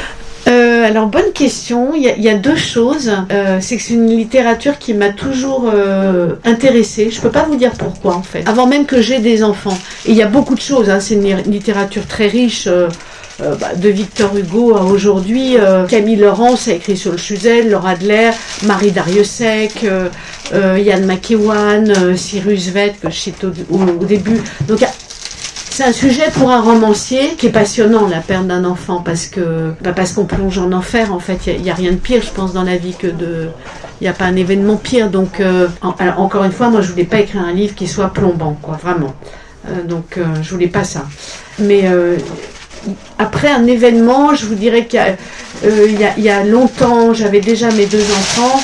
Alors 0.87 1.07
bonne 1.07 1.33
question. 1.33 1.95
Il 1.95 2.03
y, 2.03 2.29
a, 2.29 2.35
deux 2.35 2.57
choses. 2.57 3.11
Euh, 3.33 3.59
c'est 3.61 3.77
que 3.77 3.83
c'est 3.83 3.95
une 3.95 4.09
littérature 4.09 4.79
qui 4.79 4.95
m'a 4.95 5.11
toujours 5.11 5.71
euh, 5.73 6.35
intéressée. 6.45 7.11
Je 7.11 7.21
peux 7.21 7.31
pas 7.31 7.43
vous 7.43 7.57
dire 7.57 7.73
pourquoi 7.73 8.15
en 8.15 8.23
fait. 8.23 8.49
Avant 8.49 8.67
même 8.67 8.87
que 8.87 9.01
j'ai 9.01 9.19
des 9.19 9.43
enfants. 9.43 9.77
Il 10.07 10.15
y 10.15 10.23
a 10.23 10.27
beaucoup 10.27 10.55
de 10.55 10.61
choses. 10.61 10.89
Hein. 10.89 11.01
C'est 11.01 11.15
une 11.15 11.37
littérature 11.51 12.07
très 12.07 12.29
riche. 12.29 12.69
Bah, 13.39 13.75
de 13.77 13.91
Victor 13.91 14.35
Hugo 14.35 14.75
à 14.75 14.83
aujourd'hui, 14.83 15.59
Camille 15.89 16.17
Laurence 16.17 16.69
a 16.69 16.73
écrit 16.73 16.97
sur 16.97 17.13
le 17.13 17.19
Chuzel, 17.19 17.69
Laura 17.69 17.91
Adler, 17.91 18.31
Marie 18.63 18.93
Dariussec, 18.93 19.85
Yann 20.55 21.05
McEwan, 21.05 22.17
Cyrus 22.17 22.69
Vett 22.69 22.99
que 22.99 23.11
je 23.11 23.15
cite 23.15 23.45
au, 23.45 23.77
au, 23.77 24.05
début. 24.07 24.41
Donc 24.67 24.81
c'est 25.77 25.85
un 25.85 25.93
sujet 25.93 26.31
pour 26.33 26.51
un 26.51 26.63
romancier 26.63 27.35
qui 27.37 27.49
est 27.49 27.51
passionnant, 27.51 28.09
la 28.09 28.21
perte 28.21 28.47
d'un 28.47 28.65
enfant, 28.65 29.03
parce 29.05 29.27
que 29.27 29.75
bah 29.83 29.93
parce 29.95 30.13
qu'on 30.13 30.25
plonge 30.25 30.57
en 30.57 30.73
enfer. 30.73 31.13
En 31.13 31.19
fait, 31.19 31.49
il 31.49 31.61
n'y 31.61 31.71
a, 31.71 31.75
rien 31.75 31.91
de 31.91 31.97
pire, 31.97 32.23
je 32.23 32.31
pense, 32.31 32.55
dans 32.55 32.63
la 32.63 32.79
vie 32.79 32.95
que 32.99 33.07
de. 33.07 33.49
Il 34.01 34.05
n'y 34.05 34.09
a 34.09 34.15
pas 34.15 34.25
un 34.25 34.37
événement 34.37 34.77
pire. 34.77 35.11
Donc, 35.11 35.39
euh, 35.39 35.69
encore 35.83 36.45
une 36.45 36.53
fois, 36.53 36.71
moi, 36.71 36.81
je 36.81 36.91
voulais 36.91 37.05
pas 37.05 37.21
écrire 37.21 37.43
un 37.43 37.53
livre 37.53 37.75
qui 37.75 37.89
soit 37.89 38.11
plombant, 38.11 38.57
quoi, 38.63 38.79
vraiment. 38.83 39.15
Euh, 39.69 39.83
donc, 39.83 40.17
euh, 40.17 40.25
je 40.41 40.51
voulais 40.51 40.69
pas 40.69 40.85
ça. 40.85 41.05
Mais 41.59 41.85
après 43.19 43.51
un 43.51 43.67
événement, 43.67 44.35
je 44.35 44.47
vous 44.47 44.55
dirais 44.55 44.87
qu'il 44.87 44.99
y, 46.17 46.29
a 46.31 46.45
longtemps, 46.45 47.13
j'avais 47.13 47.41
déjà 47.41 47.71
mes 47.73 47.85
deux 47.85 48.01
enfants. 48.01 48.63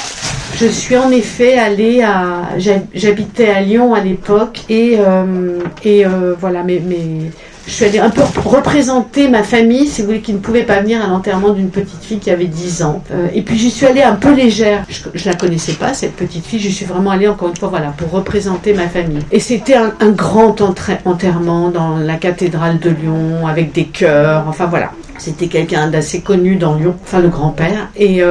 Je 0.54 0.66
suis 0.66 0.96
en 0.96 1.10
effet 1.10 1.58
allée 1.58 2.02
à. 2.02 2.50
J'habitais 2.94 3.48
à 3.48 3.60
Lyon 3.60 3.94
à 3.94 4.00
l'époque 4.00 4.60
et, 4.68 4.96
euh, 4.98 5.60
et 5.84 6.04
euh, 6.04 6.34
voilà, 6.38 6.62
mais, 6.62 6.80
mais 6.86 7.30
je 7.66 7.72
suis 7.72 7.84
allée 7.84 7.98
un 7.98 8.10
peu 8.10 8.22
représenter 8.44 9.28
ma 9.28 9.42
famille, 9.42 9.86
si 9.86 10.02
vous 10.02 10.08
voulez, 10.08 10.20
qui 10.20 10.32
ne 10.32 10.38
pouvait 10.38 10.64
pas 10.64 10.80
venir 10.80 11.02
à 11.02 11.08
l'enterrement 11.08 11.50
d'une 11.50 11.70
petite 11.70 12.02
fille 12.02 12.18
qui 12.18 12.30
avait 12.30 12.46
10 12.46 12.82
ans. 12.82 13.02
Euh, 13.12 13.28
et 13.34 13.42
puis 13.42 13.56
j'y 13.56 13.70
suis 13.70 13.86
allée 13.86 14.02
un 14.02 14.14
peu 14.14 14.34
légère. 14.34 14.84
Je, 14.88 15.08
ne 15.08 15.32
la 15.32 15.36
connaissais 15.38 15.72
pas, 15.72 15.94
cette 15.94 16.16
petite 16.16 16.44
fille. 16.44 16.60
Je 16.60 16.68
suis 16.68 16.84
vraiment 16.84 17.10
allée, 17.10 17.28
encore 17.28 17.48
une 17.48 17.56
fois, 17.56 17.68
voilà, 17.68 17.94
pour 17.96 18.10
représenter 18.10 18.74
ma 18.74 18.88
famille. 18.88 19.20
Et 19.30 19.40
c'était 19.40 19.74
un, 19.74 19.94
un, 20.00 20.10
grand 20.10 20.60
enterrement 20.60 21.70
dans 21.70 21.96
la 21.96 22.16
cathédrale 22.16 22.78
de 22.78 22.90
Lyon, 22.90 23.46
avec 23.46 23.72
des 23.72 23.84
chœurs, 23.86 24.44
enfin 24.48 24.66
voilà. 24.66 24.90
C'était 25.18 25.46
quelqu'un 25.46 25.88
d'assez 25.88 26.20
connu 26.20 26.56
dans 26.56 26.74
Lyon, 26.74 26.96
enfin 27.04 27.20
le 27.20 27.28
grand-père. 27.28 27.90
Et 27.96 28.22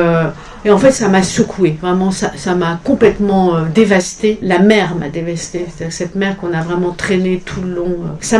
et 0.64 0.72
en 0.72 0.78
fait, 0.78 0.92
ça 0.92 1.08
m'a 1.08 1.24
secoué. 1.24 1.78
Vraiment, 1.82 2.12
ça, 2.12 2.56
m'a 2.56 2.80
complètement 2.84 3.56
euh, 3.56 3.66
dévasté. 3.74 4.38
La 4.42 4.60
mer 4.60 4.96
m'a 4.96 5.10
dévasté. 5.10 5.66
Cette 5.90 6.16
mer 6.16 6.38
qu'on 6.38 6.54
a 6.54 6.62
vraiment 6.62 6.92
traînée 6.92 7.42
tout 7.44 7.62
le 7.62 7.74
long. 7.74 7.96
Euh. 8.04 8.16
Ça 8.22 8.40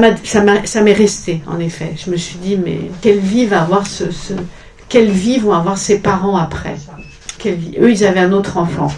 m'est 0.82 0.94
resté, 0.94 1.42
en 1.48 1.60
effet. 1.60 1.94
Je 2.04 2.12
me 2.12 2.18
suis 2.18 2.38
dit, 2.38 2.58
mais 2.64 2.78
quelle 3.02 3.20
vie 3.20 3.46
va 3.46 3.62
avoir 3.62 3.88
ce 3.88 4.06
quelle 4.92 5.10
vie 5.10 5.38
vont 5.40 5.54
avoir 5.54 5.78
ses 5.78 6.00
parents 6.00 6.36
après? 6.36 6.76
Quelle 7.40 7.56
vie? 7.56 7.78
Eux, 7.80 7.92
ils 7.92 8.04
avaient 8.04 8.20
un 8.20 8.34
autre 8.34 8.58
enfant. 8.58 8.92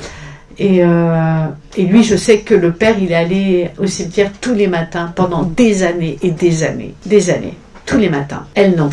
Et, 0.57 0.83
euh, 0.83 1.45
et 1.77 1.83
lui, 1.83 2.03
je 2.03 2.15
sais 2.15 2.39
que 2.39 2.55
le 2.55 2.71
père, 2.71 2.95
il 2.99 3.13
allait 3.13 3.71
au 3.77 3.85
cimetière 3.85 4.31
tous 4.41 4.55
les 4.55 4.65
matins 4.65 5.13
pendant 5.15 5.43
des 5.43 5.83
années 5.83 6.17
et 6.23 6.31
des 6.31 6.63
années, 6.63 6.95
des 7.05 7.29
années, 7.29 7.55
tous 7.85 7.99
les 7.99 8.09
matins. 8.09 8.47
Elle 8.55 8.75
non. 8.75 8.89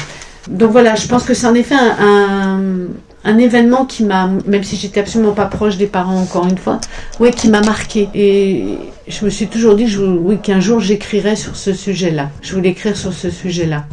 Donc 0.51 0.73
voilà, 0.73 0.95
je 0.95 1.07
pense 1.07 1.25
que 1.25 1.33
c'est 1.33 1.47
en 1.47 1.55
effet 1.55 1.75
un, 1.75 1.97
un 1.99 2.61
un 3.25 3.39
événement 3.39 3.85
qui 3.85 4.05
m'a, 4.05 4.29
même 4.47 4.65
si 4.65 4.77
j'étais 4.77 5.01
absolument 5.01 5.33
pas 5.33 5.47
proche 5.47 5.77
des 5.77 5.87
parents 5.87 6.21
encore 6.21 6.47
une 6.47 6.59
fois, 6.59 6.81
ouais, 7.19 7.31
qui 7.31 7.49
m'a 7.49 7.61
marqué. 7.61 8.09
Et 8.15 8.79
je 9.09 9.25
me 9.25 9.31
suis 9.31 9.47
toujours 9.47 9.75
dit, 9.75 9.95
oui, 9.97 10.39
qu'un 10.39 10.61
jour 10.61 10.81
j'écrirais 10.81 11.37
sur 11.37 11.57
ce 11.57 11.73
sujet-là. 11.73 12.31
Je 12.43 12.55
voulais 12.55 12.71
écrire 12.71 12.97
sur 12.97 13.13
ce 13.13 13.31
sujet-là 13.31 13.85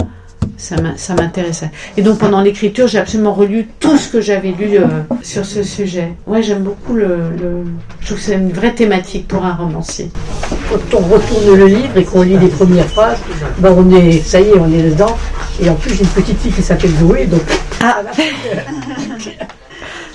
ça 0.58 1.13
m'intéressait. 1.16 1.70
Et 1.98 2.02
donc 2.02 2.20
pendant 2.20 2.42
l'écriture, 2.42 2.88
j'ai 2.88 2.98
absolument 2.98 3.34
relu 3.34 3.68
tout 3.80 3.98
ce 3.98 4.10
que 4.10 4.22
j'avais 4.22 4.52
lu 4.52 4.78
euh, 4.78 4.88
sur 5.22 5.46
ce 5.46 5.63
sujet. 5.63 6.13
Ouais, 6.26 6.42
j'aime 6.42 6.63
beaucoup 6.63 6.94
le, 6.94 7.18
Je 8.00 8.06
trouve 8.06 8.18
que 8.18 8.24
c'est 8.24 8.34
une 8.34 8.52
vraie 8.52 8.74
thématique 8.74 9.28
pour 9.28 9.46
un 9.46 9.54
romancier. 9.54 10.10
Quand 10.70 10.98
on 10.98 11.02
retourne 11.02 11.56
le 11.56 11.68
livre 11.68 11.96
et 11.96 12.04
qu'on 12.04 12.24
lit 12.24 12.38
les 12.38 12.48
premières 12.48 12.88
phrases, 12.88 13.20
ben 13.60 13.74
on 13.78 13.96
est, 13.96 14.20
ça 14.20 14.42
y 14.42 14.50
est, 14.50 14.60
on 14.60 14.72
est 14.72 14.90
dedans. 14.90 15.16
Et 15.62 15.70
en 15.70 15.76
plus, 15.76 15.94
j'ai 15.94 16.02
une 16.02 16.10
petite 16.10 16.40
fille 16.40 16.52
qui 16.52 16.62
s'appelle 16.62 16.92
Zoé, 17.00 17.26
donc. 17.26 17.42
Ah. 17.82 18.02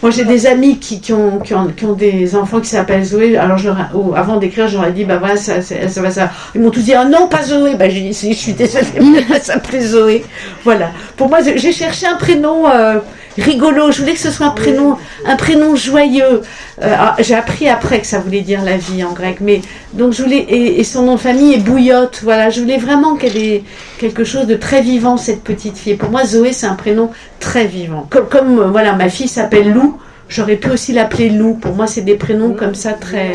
Moi, 0.03 0.11
j'ai 0.11 0.25
des 0.25 0.47
amis 0.47 0.79
qui, 0.81 1.01
qui, 1.01 1.13
ont, 1.13 1.39
qui, 1.39 1.55
ont, 1.55 1.69
qui, 1.69 1.85
ont, 1.85 1.93
des 1.93 2.35
enfants 2.35 2.61
qui 2.61 2.69
s'appellent 2.69 3.05
Zoé. 3.05 3.37
Alors, 3.37 3.57
je 3.57 3.69
avant 4.17 4.37
d'écrire, 4.39 4.67
j'aurais 4.67 4.91
dit, 4.91 5.05
bah 5.05 5.19
voilà, 5.19 5.37
ça, 5.37 5.63
ça, 5.63 5.89
ça, 5.89 6.11
ça. 6.11 6.31
Ils 6.57 6.61
m'ont 6.61 6.71
tous 6.71 6.81
dit, 6.81 6.95
oh 7.01 7.09
non, 7.09 7.29
pas 7.29 7.45
Zoé. 7.45 7.77
Bah, 7.77 7.89
j'ai 7.89 8.01
dit, 8.01 8.13
je 8.13 8.37
suis 8.37 8.53
désolée, 8.53 8.87
mais 9.01 9.25
elle 9.33 9.41
s'appelait 9.41 9.81
Zoé. 9.81 10.25
Voilà. 10.65 10.91
Pour 11.17 11.29
moi, 11.29 11.39
j'ai 11.43 11.73
cherché 11.73 12.07
un 12.07 12.17
prénom. 12.17 12.69
Euh, 12.69 12.99
rigolo. 13.39 13.91
Je 13.91 14.01
voulais 14.01 14.15
que 14.15 14.21
ce 14.21 14.31
soit 14.31 14.47
un 14.47 14.51
prénom, 14.51 14.97
un 15.27 15.37
prénom 15.37 15.77
joyeux. 15.77 16.43
Euh, 16.83 16.95
ah, 16.99 17.17
j'ai 17.21 17.35
appris 17.35 17.69
après 17.69 18.01
que 18.01 18.07
ça 18.07 18.19
voulait 18.19 18.41
dire 18.41 18.63
la 18.63 18.77
vie 18.77 19.05
en 19.05 19.13
grec, 19.13 19.39
mais 19.41 19.61
donc 19.93 20.13
je 20.13 20.23
voulais 20.23 20.47
et, 20.49 20.85
son 20.85 21.03
nom 21.03 21.15
de 21.15 21.21
famille 21.21 21.55
est 21.55 21.59
Bouillotte. 21.59 22.21
Voilà, 22.23 22.51
je 22.51 22.61
voulais 22.61 22.79
vraiment 22.79 23.17
qu'elle 23.17 23.37
ait 23.37 23.65
quelque 23.99 24.25
chose 24.25 24.47
de 24.47 24.55
très 24.55 24.83
vivant 24.83 25.17
cette 25.17 25.43
petite 25.43 25.79
fille. 25.79 25.97
Pour 25.97 26.11
moi, 26.11 26.25
Zoé 26.25 26.53
c'est 26.53 26.67
un 26.67 26.75
prénom 26.75 27.11
très 27.41 27.67
vivant. 27.67 28.07
Comme, 28.11 28.29
comme 28.29 28.59
euh, 28.59 28.67
voilà, 28.69 28.95
ma 28.95 29.09
fille 29.09 29.29
s'appelle 29.29 29.73
Lou. 29.73 29.99
J'aurais 30.29 30.57
pu 30.57 30.71
aussi 30.71 30.93
l'appeler 30.93 31.29
Lou. 31.29 31.55
Pour 31.55 31.75
moi, 31.75 31.87
c'est 31.87 32.01
des 32.01 32.15
prénoms 32.15 32.55
comme 32.55 32.75
ça 32.75 32.93
très 32.93 33.33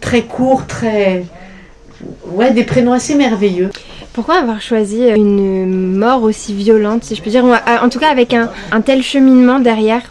très 0.00 0.22
courts, 0.22 0.66
très 0.66 1.24
ouais, 2.26 2.52
des 2.52 2.64
prénoms 2.64 2.92
assez 2.92 3.14
merveilleux. 3.14 3.70
Pourquoi 4.12 4.36
avoir 4.36 4.60
choisi 4.60 5.06
une 5.08 5.96
mort 5.96 6.24
aussi 6.24 6.52
violente, 6.52 7.04
si 7.04 7.14
je 7.14 7.22
peux 7.22 7.30
dire, 7.30 7.44
en 7.44 7.88
tout 7.88 8.00
cas 8.00 8.10
avec 8.10 8.34
un, 8.34 8.80
tel 8.80 9.02
cheminement 9.02 9.60
derrière? 9.60 10.02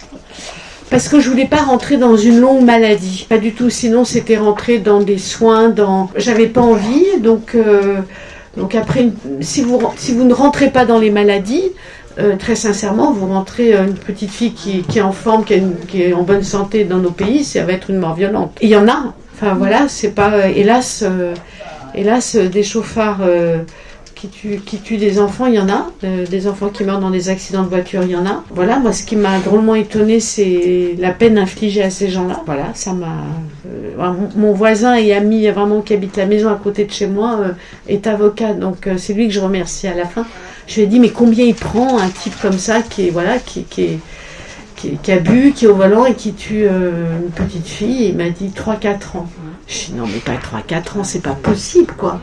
Parce 0.90 1.10
que 1.10 1.20
je 1.20 1.30
voulais 1.30 1.48
pas 1.48 1.58
rentrer 1.58 1.98
dans 1.98 2.16
une 2.16 2.40
longue 2.40 2.64
maladie, 2.64 3.28
pas 3.30 3.38
du 3.38 3.54
tout. 3.54 3.70
Sinon, 3.70 4.06
c'était 4.06 4.38
rentrer 4.38 4.80
dans 4.80 5.02
des 5.02 5.18
soins, 5.18 5.70
dans. 5.70 6.10
J'avais 6.16 6.48
pas 6.48 6.62
envie, 6.62 7.20
donc 7.22 7.54
euh, 7.54 7.98
après, 8.76 9.10
si 9.42 9.62
vous 9.62 10.24
ne 10.24 10.34
rentrez 10.34 10.72
pas 10.72 10.86
dans 10.86 10.98
les 10.98 11.12
maladies, 11.12 11.66
euh, 12.18 12.38
très 12.38 12.56
sincèrement, 12.56 13.12
vous 13.12 13.28
rentrez 13.28 13.76
euh, 13.76 13.86
une 13.86 13.94
petite 13.94 14.32
fille 14.32 14.54
qui, 14.54 14.84
est 14.96 15.02
en 15.02 15.12
forme, 15.12 15.44
qui 15.44 16.02
est, 16.02 16.14
en 16.14 16.24
bonne 16.24 16.44
santé 16.44 16.86
dans 16.86 16.98
nos 16.98 17.12
pays, 17.12 17.44
ça 17.44 17.64
va 17.66 17.74
être 17.74 17.90
une 17.92 17.98
mort 17.98 18.16
violente. 18.16 18.58
Il 18.62 18.70
y 18.70 18.76
en 18.76 18.88
a. 18.88 19.14
Enfin 19.36 19.54
voilà, 19.54 19.88
c'est 19.88 20.12
pas 20.12 20.50
hélas 20.50 21.04
hélas 21.94 22.36
des 22.36 22.64
chauffards 22.64 23.22
qui 24.20 24.28
tue, 24.28 24.60
qui 24.66 24.80
tue 24.80 24.98
des 24.98 25.20
enfants, 25.20 25.46
il 25.46 25.56
y 25.56 25.60
en 25.60 25.70
a. 25.70 25.90
Euh, 26.04 26.26
des 26.26 26.48
enfants 26.48 26.68
qui 26.68 26.84
meurent 26.84 27.00
dans 27.00 27.10
des 27.10 27.30
accidents 27.30 27.64
de 27.64 27.70
voiture, 27.70 28.02
il 28.04 28.12
y 28.12 28.16
en 28.18 28.26
a. 28.26 28.44
Voilà, 28.50 28.78
moi, 28.78 28.92
ce 28.92 29.04
qui 29.04 29.16
m'a 29.16 29.40
drôlement 29.40 29.76
étonné, 29.76 30.20
c'est 30.20 30.96
la 30.98 31.12
peine 31.12 31.38
infligée 31.38 31.84
à 31.84 31.90
ces 31.90 32.10
gens-là. 32.10 32.42
Voilà, 32.46 32.66
ça 32.74 32.92
m'a. 32.92 33.24
Euh, 33.68 34.14
mon, 34.36 34.52
voisin 34.52 34.96
et 34.96 35.14
ami, 35.14 35.48
vraiment, 35.48 35.82
qui 35.82 35.94
habite 35.94 36.18
la 36.18 36.26
maison 36.26 36.50
à 36.50 36.56
côté 36.56 36.84
de 36.84 36.92
chez 36.92 37.08
moi, 37.08 37.40
euh, 37.40 37.52
est 37.88 38.08
avocat. 38.08 38.54
Donc, 38.54 38.90
c'est 38.98 39.14
lui 39.14 39.28
que 39.28 39.34
je 39.34 39.40
remercie 39.40 39.88
à 39.88 39.96
la 39.96 40.06
fin. 40.06 40.26
Je 40.68 40.76
lui 40.76 40.82
ai 40.82 40.88
dit, 40.88 41.00
mais 41.00 41.12
combien 41.12 41.46
il 41.46 41.56
prend 41.56 41.98
un 41.98 42.10
type 42.10 42.36
comme 42.42 42.60
ça, 42.60 42.82
qui 42.82 43.08
est. 43.08 43.12
Voilà, 43.12 43.40
qui, 43.40 43.64
qui 43.64 44.00
qui, 45.04 45.12
a 45.12 45.20
bu, 45.20 45.52
qui 45.52 45.66
est 45.66 45.68
au 45.68 45.76
volant 45.76 46.06
et 46.06 46.14
qui 46.14 46.32
tue 46.32 46.66
une 46.66 47.32
petite 47.36 47.68
fille. 47.68 48.08
il 48.08 48.16
m'a 48.16 48.30
dit 48.30 48.48
3-4 48.56 49.18
ans. 49.18 49.30
Je 49.68 49.88
dis 49.88 49.94
non 49.94 50.06
mais 50.08 50.20
pas 50.20 50.36
3-4 50.36 51.00
ans, 51.00 51.04
c'est 51.04 51.22
pas 51.22 51.34
possible 51.34 51.94
quoi. 51.98 52.22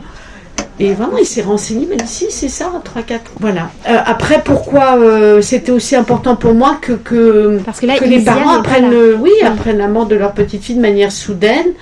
Et 0.79 0.93
vraiment, 0.93 1.17
il 1.17 1.25
s'est 1.25 1.41
renseigné, 1.41 1.87
mais 1.89 1.97
si, 2.05 2.27
c'est 2.29 2.49
ça, 2.49 2.71
3-4. 2.85 3.19
Voilà. 3.39 3.71
Euh, 3.89 3.97
après, 4.05 4.41
pourquoi 4.43 4.97
euh, 4.97 5.41
c'était 5.41 5.71
aussi 5.71 5.95
important 5.95 6.35
pour 6.35 6.53
moi 6.53 6.77
que, 6.79 6.93
que, 6.93 7.59
Parce 7.65 7.79
que, 7.79 7.87
là, 7.87 7.95
les 7.99 8.21
parents 8.21 8.53
apprennent, 8.53 8.93
oui, 9.19 9.31
apprennent 9.43 9.79
la 9.79 9.87
mort 9.87 10.05
de 10.05 10.15
leur 10.15 10.33
petite 10.33 10.63
fille 10.63 10.75
de 10.75 10.81
manière 10.81 11.11
soudaine. 11.11 11.73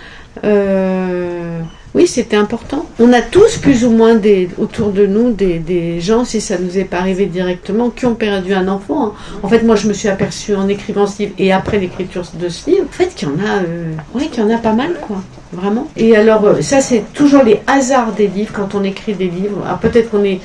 Euh, 0.43 1.59
Oui, 1.95 2.07
c'était 2.07 2.35
important. 2.35 2.85
On 2.99 3.13
a 3.13 3.21
tous 3.21 3.57
plus 3.57 3.85
ou 3.85 3.89
moins 3.89 4.19
autour 4.57 4.89
de 4.91 5.05
nous 5.05 5.31
des, 5.31 5.59
des 5.59 6.01
gens, 6.01 6.25
si 6.25 6.41
ça 6.41 6.57
nous 6.57 6.77
est 6.77 6.83
pas 6.83 6.97
arrivé 6.97 7.25
directement, 7.25 7.89
qui 7.89 8.05
ont 8.05 8.15
perdu 8.15 8.53
un 8.53 8.67
enfant. 8.67 9.05
hein. 9.07 9.13
En 9.43 9.47
fait, 9.47 9.63
moi, 9.63 9.77
je 9.77 9.87
me 9.87 9.93
suis 9.93 10.09
aperçue 10.09 10.55
en 10.55 10.67
écrivant 10.67 11.07
ce 11.07 11.19
livre 11.23 11.31
et 11.39 11.53
après 11.53 11.79
l'écriture 11.79 12.23
de 12.33 12.49
ce 12.49 12.69
livre, 12.69 12.83
en 12.89 12.91
fait, 12.91 13.15
qu'il 13.15 13.29
y 13.29 13.31
en 13.31 13.35
a, 13.35 13.59
euh, 13.63 13.93
qu'il 14.29 14.43
y 14.43 14.45
en 14.45 14.53
a 14.53 14.57
pas 14.57 14.73
mal, 14.73 14.95
quoi. 15.07 15.23
Vraiment. 15.53 15.87
Et 15.95 16.17
alors, 16.17 16.43
euh, 16.43 16.61
ça, 16.61 16.81
c'est 16.81 17.03
toujours 17.13 17.43
les 17.43 17.61
hasards 17.65 18.11
des 18.11 18.27
livres 18.27 18.51
quand 18.53 18.75
on 18.75 18.83
écrit 18.83 19.13
des 19.13 19.29
livres. 19.29 19.63
Alors, 19.65 19.77
peut-être 19.79 20.11
qu'on 20.11 20.25
est 20.25 20.41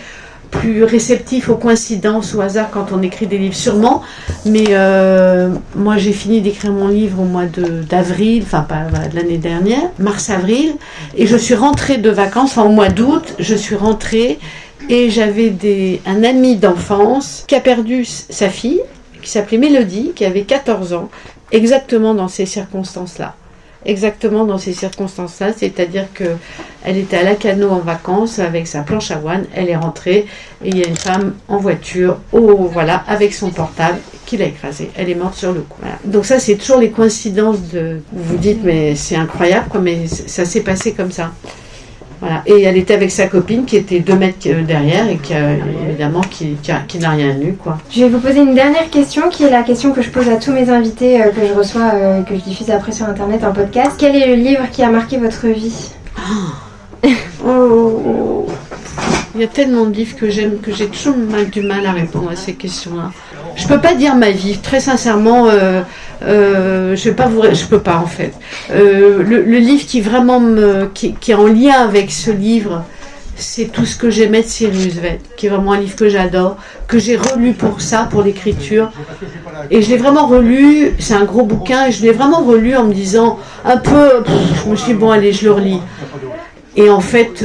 plus 0.51 0.85
réceptif 0.85 1.49
aux 1.49 1.57
coïncidences, 1.57 2.35
au 2.35 2.41
hasard 2.41 2.71
quand 2.71 2.93
on 2.93 3.03
écrit 3.03 3.27
des 3.27 3.39
livres, 3.39 3.55
sûrement. 3.55 4.03
Mais 4.45 4.65
euh, 4.71 5.51
moi, 5.75 5.97
j'ai 5.97 6.13
fini 6.13 6.41
d'écrire 6.41 6.73
mon 6.73 6.89
livre 6.89 7.21
au 7.21 7.25
mois 7.25 7.47
d'avril, 7.89 8.43
enfin 8.45 8.63
pas 8.63 8.85
l'année 9.15 9.39
dernière, 9.39 9.91
mars-avril, 9.99 10.75
et 11.17 11.27
je 11.27 11.37
suis 11.37 11.55
rentrée 11.55 11.99
de 11.99 12.11
vacances, 12.11 12.51
enfin 12.51 12.65
au 12.65 12.73
mois 12.73 12.89
d'août, 12.89 13.35
je 13.39 13.55
suis 13.55 13.77
rentrée 13.77 14.39
et 14.89 15.11
j'avais 15.11 16.01
un 16.07 16.25
ami 16.25 16.57
d'enfance 16.57 17.45
qui 17.47 17.55
a 17.55 17.61
perdu 17.61 18.05
sa 18.05 18.49
fille, 18.49 18.81
qui 19.23 19.31
s'appelait 19.31 19.59
Mélodie, 19.59 20.13
qui 20.15 20.25
avait 20.25 20.43
14 20.43 20.95
ans, 20.95 21.11
exactement 21.53 22.15
dans 22.15 22.29
ces 22.29 22.47
circonstances-là. 22.47 23.35
Exactement 23.87 24.45
dans 24.45 24.59
ces 24.59 24.75
circonstances-là, 24.75 25.53
c'est-à-dire 25.57 26.07
que 26.12 26.37
elle 26.85 26.99
était 26.99 27.16
à 27.16 27.23
Lacano 27.23 27.71
en 27.71 27.79
vacances 27.79 28.38
avec 28.38 28.66
sa 28.66 28.83
planche 28.83 29.11
à 29.11 29.16
voile, 29.16 29.47
elle 29.55 29.71
est 29.71 29.77
rentrée 29.77 30.27
et 30.62 30.69
il 30.69 30.77
y 30.77 30.85
a 30.85 30.88
une 30.88 30.97
femme 30.97 31.35
en 31.49 31.57
voiture, 31.57 32.19
oh 32.33 32.69
voilà, 32.71 33.03
avec 33.07 33.33
son 33.33 33.51
portable 33.51 33.99
qui 34.27 34.37
l'a 34.37 34.47
écrasée. 34.47 34.90
Elle 34.97 35.09
est 35.09 35.14
morte 35.14 35.35
sur 35.35 35.53
le 35.53 35.61
coup. 35.61 35.81
Donc 36.05 36.27
ça, 36.27 36.38
c'est 36.38 36.57
toujours 36.57 36.79
les 36.79 36.90
coïncidences 36.90 37.62
de. 37.73 38.01
Vous 38.12 38.37
dites 38.37 38.61
mais 38.62 38.95
c'est 38.97 39.16
incroyable, 39.16 39.69
quoi, 39.71 39.81
mais 39.81 40.07
ça 40.07 40.45
s'est 40.45 40.61
passé 40.62 40.93
comme 40.93 41.11
ça. 41.11 41.33
Voilà. 42.21 42.43
Et 42.47 42.63
elle 42.63 42.77
était 42.77 42.95
avec 42.95 43.11
sa 43.11 43.29
copine 43.29 43.65
qui 43.65 43.77
était 43.77 44.01
deux 44.01 44.15
mètres 44.15 44.47
derrière 44.67 45.09
et 45.09 45.17
qui 45.17 45.33
a, 45.33 45.55
évidemment 45.89 46.21
qui, 46.21 46.57
qui 46.87 46.99
n'a 46.99 47.11
rien 47.11 47.41
eu 47.41 47.55
quoi. 47.55 47.79
Je 47.91 48.03
vais 48.03 48.11
vous 48.11 48.21
poser 48.21 48.41
une 48.41 48.55
dernière 48.55 48.91
question 48.91 49.31
qui 49.31 49.45
est 49.45 49.51
la 49.51 49.63
question 49.63 49.93
que 49.93 50.03
je 50.03 50.11
pose 50.11 50.29
à 50.29 50.37
tous 50.37 50.53
mes 50.53 50.69
invités 50.69 51.23
euh, 51.23 51.31
que 51.31 51.47
je 51.47 51.55
reçois, 51.55 51.93
euh, 51.95 52.23
que 52.23 52.35
je 52.35 52.41
diffuse 52.41 52.71
après 52.71 52.93
sur 52.93 53.07
internet 53.07 53.43
en 53.43 53.53
podcast. 53.53 53.93
Quel 53.99 54.17
est 54.17 54.27
le 54.27 54.35
livre 54.35 54.69
qui 54.71 54.83
a 54.83 54.91
marqué 54.91 55.17
votre 55.17 55.47
vie? 55.47 55.93
Oh, 57.47 58.47
il 59.35 59.41
y 59.41 59.45
a 59.45 59.47
tellement 59.47 59.87
de 59.87 59.95
livres 59.95 60.17
que 60.17 60.29
j'aime 60.29 60.59
que 60.59 60.75
j'ai 60.75 60.89
toujours 60.89 61.17
mal 61.17 61.49
du 61.49 61.63
mal 61.63 61.87
à 61.87 61.93
répondre 61.93 62.31
à 62.31 62.37
ces 62.37 62.53
questions-là. 62.53 63.13
Je 63.57 63.67
peux 63.67 63.81
pas 63.81 63.95
dire 63.95 64.15
ma 64.15 64.31
vie, 64.31 64.59
très 64.59 64.81
sincèrement. 64.81 65.49
Euh, 65.49 65.83
euh, 66.23 66.95
je 66.97 67.11
je 67.11 67.67
peux 67.67 67.81
pas 67.81 67.97
en 67.97 68.07
fait. 68.07 68.33
Euh, 68.71 69.23
le, 69.23 69.59
livre 69.59 69.87
qui 69.87 70.01
vraiment 70.01 70.41
me, 70.41 70.87
qui, 70.93 71.15
est 71.29 71.35
en 71.35 71.47
lien 71.47 71.73
avec 71.73 72.11
ce 72.11 72.31
livre, 72.31 72.85
c'est 73.37 73.73
tout 73.73 73.87
ce 73.87 73.97
que 73.97 74.11
j'aimais 74.11 74.43
de 74.43 74.47
Cyrus 74.47 74.95
Vett, 74.95 75.21
qui 75.37 75.47
est 75.47 75.49
vraiment 75.49 75.73
un 75.73 75.81
livre 75.81 75.97
que 75.97 76.09
j'adore, 76.11 76.57
que 76.87 76.99
j'ai 76.99 77.17
relu 77.17 77.55
pour 77.55 77.81
ça, 77.81 78.07
pour 78.11 78.23
l'écriture. 78.23 78.93
Et 79.71 79.81
je 79.81 79.89
l'ai 79.89 79.97
vraiment 79.97 80.27
relu, 80.27 80.95
c'est 80.99 81.15
un 81.15 81.25
gros 81.25 81.45
bouquin, 81.45 81.87
et 81.87 81.93
je 81.93 82.03
l'ai 82.03 82.13
vraiment 82.13 82.43
relu 82.43 82.77
en 82.77 82.85
me 82.85 82.93
disant 82.93 83.39
un 83.65 83.79
peu, 83.79 84.23
je 84.63 84.71
me 84.71 84.77
suis 84.77 84.93
dit, 84.93 84.99
bon 84.99 85.11
allez, 85.11 85.33
je 85.33 85.45
le 85.47 85.53
relis. 85.53 85.81
Et 86.77 86.91
en 86.91 87.01
fait, 87.01 87.45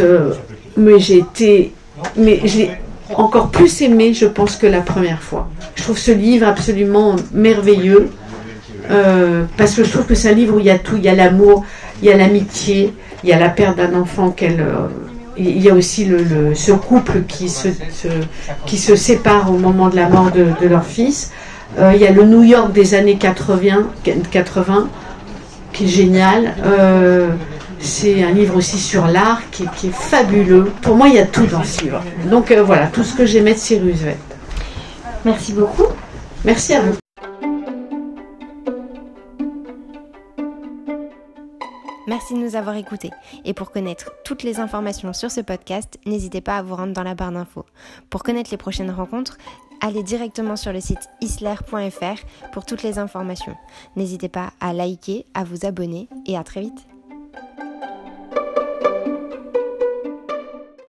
mais 0.75 0.99
j'ai 0.99 1.19
été, 1.19 1.73
mais 2.17 2.41
je 2.43 2.57
l'ai 2.57 2.71
encore 3.19 3.49
plus 3.49 3.81
aimé, 3.81 4.13
je 4.13 4.25
pense, 4.25 4.55
que 4.55 4.67
la 4.67 4.81
première 4.81 5.21
fois. 5.21 5.47
Je 5.75 5.83
trouve 5.83 5.97
ce 5.97 6.11
livre 6.11 6.47
absolument 6.47 7.15
merveilleux, 7.33 8.09
euh, 8.89 9.45
parce 9.57 9.75
que 9.75 9.83
je 9.83 9.91
trouve 9.91 10.05
que 10.05 10.15
c'est 10.15 10.29
un 10.29 10.33
livre 10.33 10.55
où 10.55 10.59
il 10.59 10.65
y 10.65 10.71
a 10.71 10.79
tout, 10.79 10.95
il 10.97 11.03
y 11.03 11.09
a 11.09 11.15
l'amour, 11.15 11.65
il 12.01 12.07
y 12.07 12.11
a 12.11 12.17
l'amitié, 12.17 12.93
il 13.23 13.29
y 13.29 13.33
a 13.33 13.39
la 13.39 13.49
perte 13.49 13.77
d'un 13.77 13.93
enfant 13.99 14.31
qu'elle... 14.31 14.61
euh, 14.61 14.87
il 15.37 15.61
y 15.61 15.69
a 15.69 15.73
aussi 15.73 16.09
ce 16.53 16.71
couple 16.71 17.23
qui 17.27 17.49
se, 17.49 17.67
qui 18.65 18.77
se 18.77 18.95
sépare 18.95 19.51
au 19.51 19.57
moment 19.57 19.89
de 19.89 19.97
la 19.97 20.07
mort 20.07 20.31
de, 20.31 20.65
leur 20.65 20.85
fils. 20.85 21.33
Euh, 21.77 21.91
il 21.93 21.99
y 21.99 22.07
a 22.07 22.11
le 22.11 22.23
New 22.23 22.43
York 22.43 22.71
des 22.71 22.93
années 22.93 23.17
80, 23.17 23.89
80 24.31 24.87
qui 25.73 25.83
est 25.83 25.87
génial. 25.87 26.55
C'est 27.85 28.23
un 28.23 28.31
livre 28.31 28.55
aussi 28.57 28.77
sur 28.77 29.07
l'art 29.07 29.41
qui, 29.51 29.63
est- 29.63 29.71
qui 29.75 29.87
est 29.87 29.95
fabuleux. 29.95 30.65
Pour 30.81 30.95
moi, 30.95 31.07
il 31.07 31.15
y 31.15 31.19
a 31.19 31.25
tout 31.25 31.45
dans 31.45 31.63
ce 31.63 31.83
livre. 31.83 32.01
Donc 32.29 32.51
euh, 32.51 32.63
voilà, 32.63 32.87
tout 32.87 33.03
ce 33.03 33.15
que 33.15 33.25
j'aimais 33.25 33.53
de 33.53 33.59
Cyrus 33.59 33.97
Vett. 34.01 34.17
Merci 35.23 35.53
beaucoup. 35.53 35.87
Merci 36.43 36.73
à 36.73 36.81
vous. 36.81 36.93
Merci 42.07 42.35
de 42.35 42.39
nous 42.39 42.55
avoir 42.55 42.75
écoutés. 42.75 43.09
Et 43.45 43.53
pour 43.53 43.71
connaître 43.71 44.11
toutes 44.23 44.43
les 44.43 44.59
informations 44.59 45.11
sur 45.11 45.31
ce 45.31 45.41
podcast, 45.41 45.97
n'hésitez 46.05 46.39
pas 46.41 46.57
à 46.57 46.61
vous 46.61 46.75
rendre 46.75 46.93
dans 46.93 47.01
la 47.03 47.15
barre 47.15 47.31
d'infos. 47.31 47.65
Pour 48.11 48.21
connaître 48.21 48.51
les 48.51 48.57
prochaines 48.57 48.91
rencontres, 48.91 49.37
allez 49.81 50.03
directement 50.03 50.55
sur 50.55 50.71
le 50.71 50.81
site 50.81 51.09
isler.fr 51.21 52.21
pour 52.53 52.65
toutes 52.65 52.83
les 52.83 52.99
informations. 52.99 53.55
N'hésitez 53.95 54.29
pas 54.29 54.51
à 54.61 54.71
liker, 54.73 55.25
à 55.33 55.43
vous 55.43 55.65
abonner 55.65 56.07
et 56.27 56.37
à 56.37 56.43
très 56.43 56.61
vite. 56.61 56.85
Thank 57.35 57.83
you. 57.83 57.94